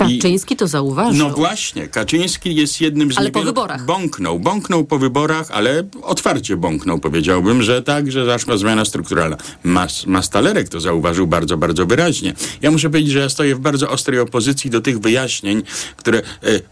[0.08, 1.28] I- Kaczyński to zauważył.
[1.28, 3.54] no właśnie, Kaczyński jest jednym z Ale po niewielu...
[3.54, 3.84] wyborach.
[3.84, 9.36] Bąknął, bąknął po wyborach, ale otwarcie bąknął, powiedziałbym, że tak, że zaszła zmiana strukturalna.
[9.64, 12.34] Mas, Mastalerek to zauważył bardzo, bardzo wyraźnie.
[12.62, 15.62] Ja muszę powiedzieć, że ja stoję w bardzo ostrej opozycji do tych wyjaśnień,
[15.96, 16.22] które e,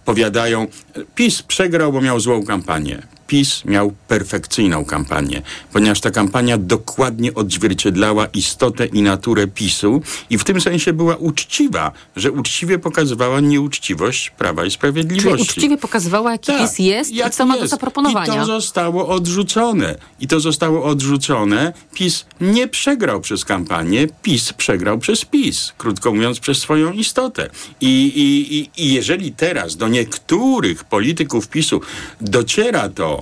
[0.04, 0.66] powiadają,
[1.14, 3.02] PiS przegrał, bo miał złą kampanię.
[3.32, 10.44] PiS miał perfekcyjną kampanię, ponieważ ta kampania dokładnie odzwierciedlała istotę i naturę PiSu i w
[10.44, 15.46] tym sensie była uczciwa, że uczciwie pokazywała nieuczciwość Prawa i Sprawiedliwości.
[15.46, 18.34] Czyli uczciwie pokazywała, jaki Tak, PiS jest i jak co ma do zaproponowania.
[18.34, 19.94] I to zostało odrzucone.
[20.20, 21.72] I to zostało odrzucone.
[21.94, 25.72] PiS nie przegrał przez kampanię, PiS przegrał przez PiS.
[25.78, 27.50] Krótko mówiąc, przez swoją istotę.
[27.80, 31.80] I, i, i, i jeżeli teraz do niektórych polityków PiSu
[32.20, 33.21] dociera to,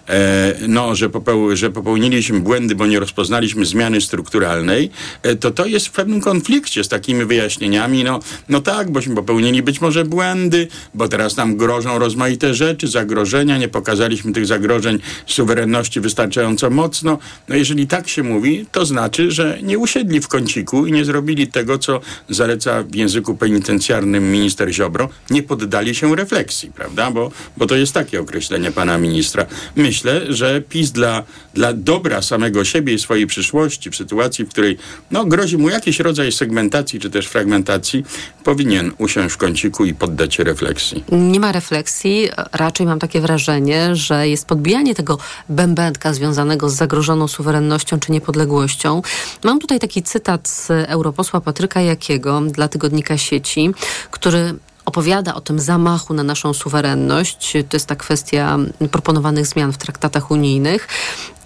[0.67, 4.91] no, że, popeł, że popełniliśmy błędy, bo nie rozpoznaliśmy zmiany strukturalnej,
[5.23, 8.03] e, to to jest w pewnym konflikcie z takimi wyjaśnieniami.
[8.03, 13.57] No, no tak, bośmy popełnili być może błędy, bo teraz nam grożą rozmaite rzeczy, zagrożenia,
[13.57, 17.17] nie pokazaliśmy tych zagrożeń suwerenności wystarczająco mocno.
[17.49, 21.47] No jeżeli tak się mówi, to znaczy, że nie usiedli w kąciku i nie zrobili
[21.47, 27.11] tego, co zaleca w języku penitencjarnym minister Ziobro, nie poddali się refleksji, prawda?
[27.11, 29.45] Bo, bo to jest takie określenie pana ministra.
[29.75, 31.23] Myślę, że PiS dla,
[31.53, 34.77] dla dobra samego siebie i swojej przyszłości, w sytuacji, w której
[35.11, 38.05] no, grozi mu jakiś rodzaj segmentacji czy też fragmentacji,
[38.43, 41.03] powinien usiąść w kąciku i poddać się refleksji.
[41.11, 45.17] Nie ma refleksji, raczej mam takie wrażenie, że jest podbijanie tego
[45.49, 49.01] bębenka związanego z zagrożoną suwerennością czy niepodległością.
[49.43, 53.71] Mam tutaj taki cytat z europosła Patryka Jakiego dla tygodnika sieci,
[54.11, 57.53] który opowiada o tym zamachu na naszą suwerenność.
[57.69, 58.57] To jest ta kwestia
[58.91, 60.87] proponowanych zmian w traktatach unijnych.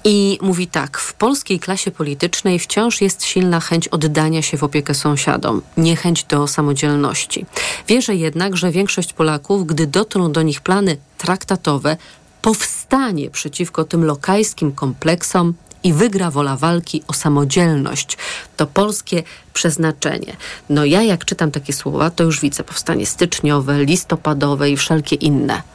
[0.08, 4.94] I mówi tak, w polskiej klasie politycznej wciąż jest silna chęć oddania się w opiekę
[4.94, 7.46] sąsiadom, niechęć do samodzielności.
[7.88, 11.98] Wierzę jednak, że większość Polaków, gdy dotrą do nich plany traktatowe,
[12.42, 15.54] powstanie przeciwko tym lokajskim kompleksom
[15.86, 18.18] i wygra wola walki o samodzielność.
[18.58, 19.24] To polskie
[19.54, 20.36] przeznaczenie.
[20.70, 25.75] No ja jak czytam takie słowa, to już widzę powstanie styczniowe, listopadowe i wszelkie inne.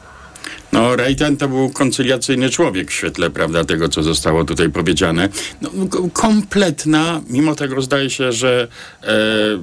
[0.71, 5.29] No, Rejten to był koncyliacyjny człowiek w świetle, prawda, tego, co zostało tutaj powiedziane.
[5.61, 5.69] No,
[6.13, 8.67] kompletna, mimo tego zdaje się, że
[9.03, 9.07] e,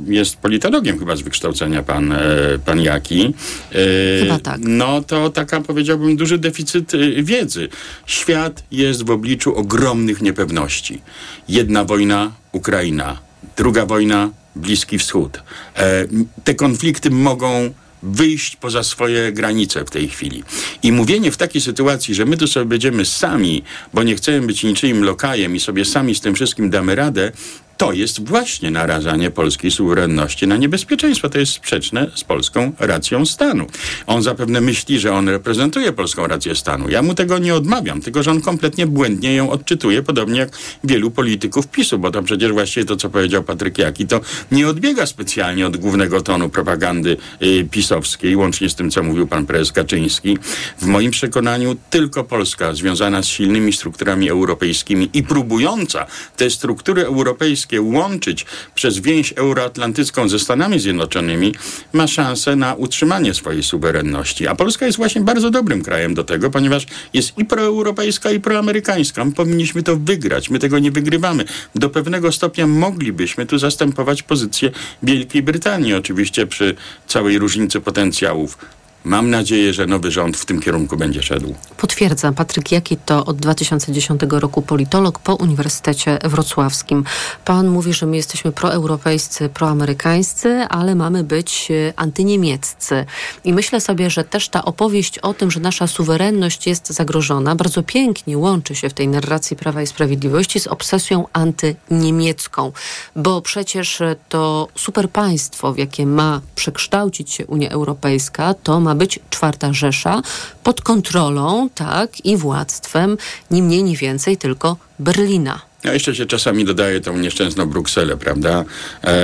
[0.06, 2.18] jest politologiem chyba z wykształcenia pan, e,
[2.64, 3.34] pan Jaki.
[3.72, 4.60] E, Chyba tak.
[4.62, 7.68] No, to taka, powiedziałbym, duży deficyt e, wiedzy.
[8.06, 11.02] Świat jest w obliczu ogromnych niepewności.
[11.48, 13.18] Jedna wojna, Ukraina.
[13.56, 15.42] Druga wojna, Bliski Wschód.
[15.76, 16.04] E,
[16.44, 17.70] te konflikty mogą
[18.02, 20.44] wyjść poza swoje granice w tej chwili.
[20.82, 23.62] I mówienie w takiej sytuacji, że my tu sobie będziemy sami,
[23.94, 27.32] bo nie chcemy być niczyim lokajem i sobie sami z tym wszystkim damy radę,
[27.78, 31.28] to jest właśnie narażanie polskiej suwerenności na niebezpieczeństwo.
[31.28, 33.66] To jest sprzeczne z polską racją stanu.
[34.06, 36.90] On zapewne myśli, że on reprezentuje polską rację stanu.
[36.90, 40.48] Ja mu tego nie odmawiam, tylko że on kompletnie błędnie ją odczytuje, podobnie jak
[40.84, 44.20] wielu polityków PiSu, bo to przecież właściwie to, co powiedział Patryk Jaki, to
[44.52, 49.46] nie odbiega specjalnie od głównego tonu propagandy y, pisowskiej, łącznie z tym, co mówił pan
[49.46, 50.38] prezes Kaczyński.
[50.78, 56.06] W moim przekonaniu tylko Polska związana z silnymi strukturami europejskimi i próbująca
[56.36, 61.54] te struktury europejskie łączyć przez więź euroatlantycką ze Stanami Zjednoczonymi
[61.92, 64.48] ma szansę na utrzymanie swojej suwerenności.
[64.48, 69.24] A Polska jest właśnie bardzo dobrym krajem do tego, ponieważ jest i proeuropejska, i proamerykańska.
[69.24, 70.50] My powinniśmy to wygrać.
[70.50, 71.44] My tego nie wygrywamy.
[71.74, 74.70] Do pewnego stopnia moglibyśmy tu zastępować pozycję
[75.02, 76.74] Wielkiej Brytanii, oczywiście przy
[77.06, 78.58] całej różnicy potencjałów.
[79.04, 81.54] Mam nadzieję, że nowy rząd w tym kierunku będzie szedł.
[81.76, 82.34] Potwierdzam.
[82.34, 87.04] Patryk Jaki to od 2010 roku politolog po Uniwersytecie Wrocławskim.
[87.44, 93.04] Pan mówi, że my jesteśmy proeuropejscy, proamerykańscy, ale mamy być e, antyniemieccy.
[93.44, 97.82] I myślę sobie, że też ta opowieść o tym, że nasza suwerenność jest zagrożona, bardzo
[97.82, 102.72] pięknie łączy się w tej narracji Prawa i Sprawiedliwości z obsesją antyniemiecką.
[103.16, 109.72] Bo przecież to superpaństwo, w jakie ma przekształcić się Unia Europejska, to ma być czwarta
[109.72, 110.22] Rzesza
[110.62, 113.16] pod kontrolą, tak, i władztwem,
[113.50, 115.60] ni mniej, ni więcej, tylko Berlina.
[115.84, 118.64] A jeszcze się czasami dodaje tą nieszczęsną Brukselę, prawda?
[119.02, 119.14] E,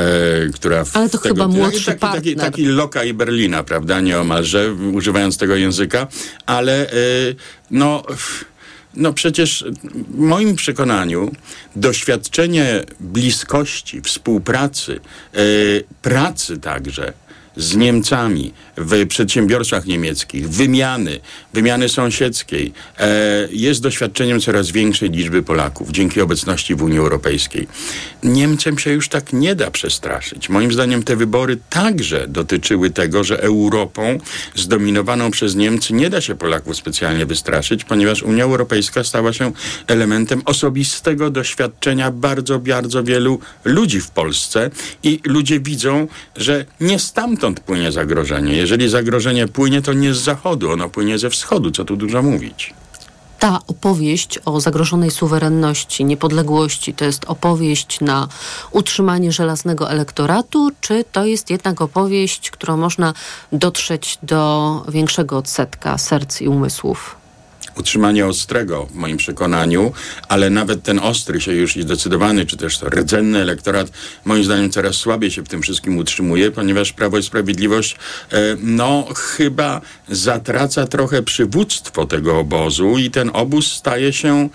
[0.54, 2.36] która w Ale to chyba młodszy taki, taki, partner.
[2.36, 4.00] taki loka i Berlina, prawda?
[4.00, 6.06] Nieomalże, używając tego języka.
[6.46, 6.94] Ale e,
[7.70, 8.02] no...
[8.96, 9.64] No przecież
[10.08, 11.32] w moim przekonaniu
[11.76, 15.00] doświadczenie bliskości, współpracy,
[15.34, 15.38] e,
[16.02, 17.12] pracy także
[17.57, 21.20] z Niemcami w przedsiębiorstwach niemieckich, wymiany,
[21.52, 27.68] wymiany sąsiedzkiej, e, jest doświadczeniem coraz większej liczby Polaków dzięki obecności w Unii Europejskiej.
[28.22, 30.48] Niemcem się już tak nie da przestraszyć.
[30.48, 34.18] Moim zdaniem te wybory także dotyczyły tego, że Europą
[34.55, 39.52] zdominowaną przez Niemcy nie da się Polaków specjalnie wystraszyć, ponieważ Unia Europejska stała się
[39.86, 44.70] elementem osobistego doświadczenia bardzo, bardzo wielu ludzi w Polsce
[45.02, 48.57] i ludzie widzą, że nie stamtąd płynie zagrożenie.
[48.57, 52.74] Jeżeli zagrożenie płynie, to nie z zachodu, ono płynie ze wschodu, co tu dużo mówić.
[53.38, 58.28] Ta opowieść o zagrożonej suwerenności, niepodległości, to jest opowieść na
[58.70, 63.14] utrzymanie żelaznego elektoratu, czy to jest jednak opowieść, którą można
[63.53, 67.23] dotrzeć do większego odsetka serc i umysłów?
[67.76, 69.92] Utrzymanie ostrego w moim przekonaniu,
[70.28, 73.90] ale nawet ten ostry się już i zdecydowany, czy też rdzenny elektorat
[74.24, 77.96] moim zdaniem coraz słabiej się w tym wszystkim utrzymuje, ponieważ Prawo i Sprawiedliwość
[78.32, 84.48] e, no chyba zatraca trochę przywództwo tego obozu i ten obóz staje się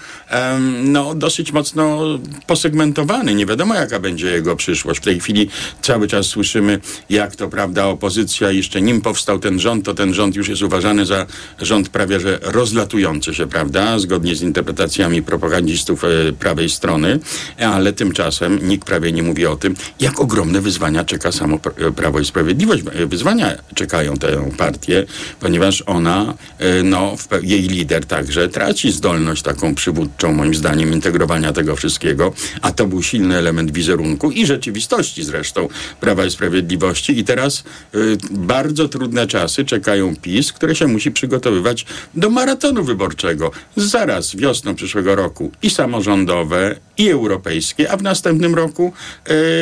[0.84, 1.99] no dosyć mocno
[2.47, 3.36] posegmentowany.
[3.36, 4.99] Nie wiadomo jaka będzie jego przyszłość.
[4.99, 5.49] W tej chwili
[5.82, 10.36] cały czas słyszymy jak to prawda opozycja jeszcze nim powstał ten rząd, to ten rząd
[10.36, 11.26] już jest uważany za
[11.61, 16.07] rząd prawie że rozlatujący się, prawda, zgodnie z interpretacjami propagandistów e,
[16.39, 17.20] prawej strony,
[17.57, 22.20] ale tymczasem nikt prawie nie mówi o tym, jak ogromne wyzwania czeka samo Pr- Prawo
[22.20, 22.84] i Sprawiedliwość.
[22.93, 25.05] E, Wyzwania czekają tę partię,
[25.39, 31.76] ponieważ ona, e, no, jej lider także traci zdolność taką przywódczą, moim zdaniem, integrowania tego
[31.76, 35.68] wszystkiego, a to był silny element wizerunku i rzeczywistości zresztą
[35.99, 37.20] Prawa i Sprawiedliwości.
[37.20, 37.64] I teraz
[38.32, 41.86] bardzo trudne czasy czekają PiS, które się musi przygotowywać
[42.16, 42.99] do maratonu wyborczego.
[43.76, 48.93] Zaraz wiosną przyszłego roku i samorządowe, i europejskie, a w następnym roku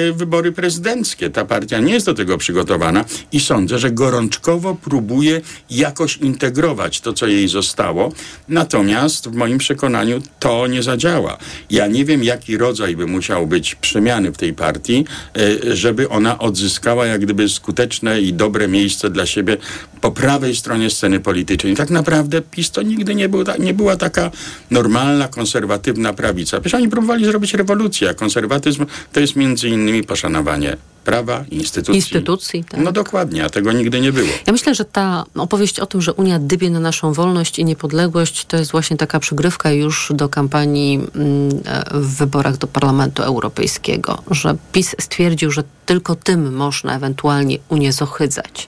[0.10, 1.30] y, wybory prezydenckie.
[1.30, 7.14] Ta partia nie jest do tego przygotowana i sądzę, że gorączkowo próbuje jakoś integrować to,
[7.14, 8.12] co jej zostało.
[8.50, 11.38] Natomiast w moim przekonaniu to nie zadziała.
[11.70, 15.06] Ja nie wiem, jaki rodzaj by musiał być przemiany w tej partii,
[15.38, 19.58] y, żeby ona odzyskała jak gdyby skuteczne i dobre miejsce dla siebie
[20.02, 21.76] po prawej stronie sceny politycznej.
[21.76, 24.32] Tak naprawdę PiS to nigdy nie, był, ta- nie była taka
[24.72, 26.60] normalna, konserwatywna prawica.
[26.60, 31.96] Przecież oni próbowali zrobić rewolucję, a konserwatyzm to jest między innymi poszanowanie prawa, instytucji.
[31.96, 32.80] Instytucji, tak.
[32.84, 34.28] No dokładnie, a tego nigdy nie było.
[34.48, 38.46] Ja myślę, że ta opowieść o tym, że Unia dybie na naszą wolność i niepodległość,
[38.46, 41.50] to jest właśnie taka przygrywka już do kampanii mm,
[41.94, 48.68] w wyborach do Parlamentu Europejskiego, że PiS stwierdził, że tylko tym można ewentualnie Unię zohydzać.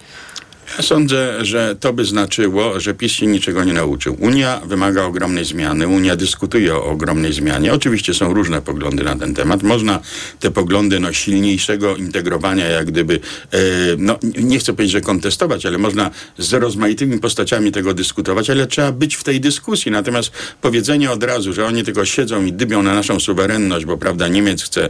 [0.82, 4.18] Sądzę, że to by znaczyło, że PiS się niczego nie nauczył.
[4.20, 7.74] Unia wymaga ogromnej zmiany, Unia dyskutuje o ogromnej zmianie.
[7.74, 9.64] Oczywiście są różne poglądy na ten temat.
[9.64, 10.00] Można
[10.40, 13.20] te poglądy no, silniejszego integrowania, jak gdyby,
[13.52, 13.58] e,
[13.98, 18.92] no nie chcę powiedzieć, że kontestować, ale można z rozmaitymi postaciami tego dyskutować, ale trzeba
[18.92, 19.92] być w tej dyskusji.
[19.92, 24.28] Natomiast powiedzenie od razu, że oni tylko siedzą i dybią na naszą suwerenność, bo prawda,
[24.28, 24.90] Niemiec chce, e,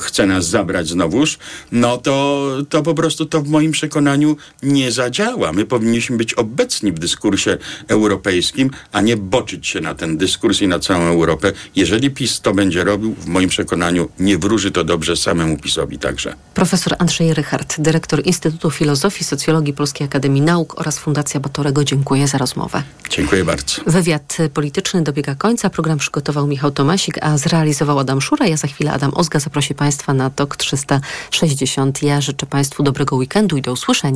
[0.00, 1.38] chce nas zabrać znowuż,
[1.72, 4.17] no to, to po prostu to w moim przekonaniu
[4.62, 5.52] nie zadziała.
[5.52, 7.58] My powinniśmy być obecni w dyskursie
[7.88, 11.52] europejskim, a nie boczyć się na ten dyskurs i na całą Europę.
[11.76, 16.34] Jeżeli PiS to będzie robił, w moim przekonaniu nie wróży to dobrze samemu PiSowi także.
[16.54, 21.84] Profesor Andrzej Rychard, dyrektor Instytutu Filozofii, Socjologii Polskiej Akademii Nauk oraz Fundacja Batorego.
[21.84, 22.82] Dziękuję za rozmowę.
[23.10, 23.82] Dziękuję bardzo.
[23.86, 25.70] Wywiad polityczny dobiega końca.
[25.70, 28.46] Program przygotował Michał Tomasik, a zrealizował Adam Szura.
[28.46, 32.02] Ja za chwilę Adam Ozga zaprosi Państwa na TOK 360.
[32.02, 34.07] Ja życzę Państwu dobrego weekendu i do usłyszenia.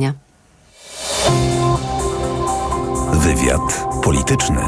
[3.13, 4.61] Wywiad polityczny.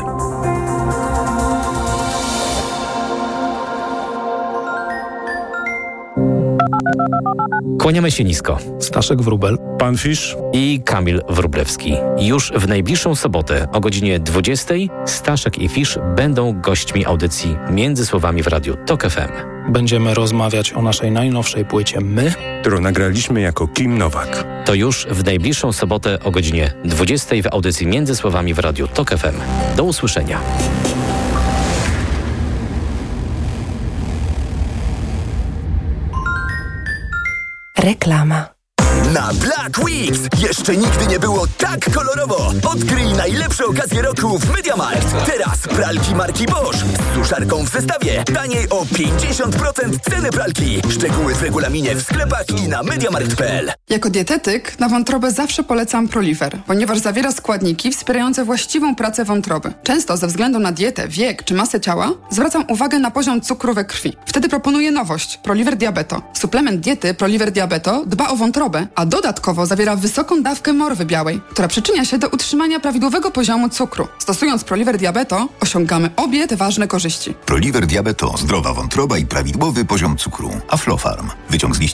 [7.79, 8.57] Kłaniamy się nisko.
[8.79, 11.93] Staszek Wróbel, Pan Fisz i Kamil Wróblewski.
[12.19, 14.73] Już w najbliższą sobotę o godzinie 20
[15.05, 19.54] Staszek i Fisz będą gośćmi audycji Między Słowami w Radiu TOK FM.
[19.69, 24.47] Będziemy rozmawiać o naszej najnowszej płycie My, którą nagraliśmy jako Kim Nowak.
[24.65, 29.09] To już w najbliższą sobotę o godzinie 20 w audycji Między Słowami w Radiu TOK
[29.09, 29.35] FM.
[29.75, 30.39] Do usłyszenia.
[37.77, 38.54] Reklama.
[39.15, 42.51] Na Black Weeks jeszcze nigdy nie było tak kolorowo.
[42.63, 45.07] Odkryj najlepsze okazje roku w MediaMarkt.
[45.25, 48.23] Teraz pralki marki Bosch z suszarką w zestawie.
[48.23, 50.81] Taniej o 50% ceny pralki.
[50.89, 53.71] Szczegóły w regulaminie w sklepach i na MediaMarkt.pl.
[53.89, 59.73] Jako dietetyk na wątrobę zawsze polecam Prolifer, ponieważ zawiera składniki wspierające właściwą pracę wątroby.
[59.83, 63.85] Często ze względu na dietę, wiek czy masę ciała zwracam uwagę na poziom cukru we
[63.85, 64.17] krwi.
[64.25, 66.21] Wtedy proponuję nowość Proliver Diabeto.
[66.33, 72.05] Suplement diety Proliver Diabeto dba o wątrobę, dodatkowo zawiera wysoką dawkę morwy białej, która przyczynia
[72.05, 74.07] się do utrzymania prawidłowego poziomu cukru.
[74.19, 77.33] Stosując Proliver Diabeto osiągamy obie te ważne korzyści.
[77.45, 80.49] Proliver Diabeto, zdrowa wątroba i prawidłowy poziom cukru.
[80.69, 81.29] Aflofarm.
[81.49, 81.83] Wyciąg z liści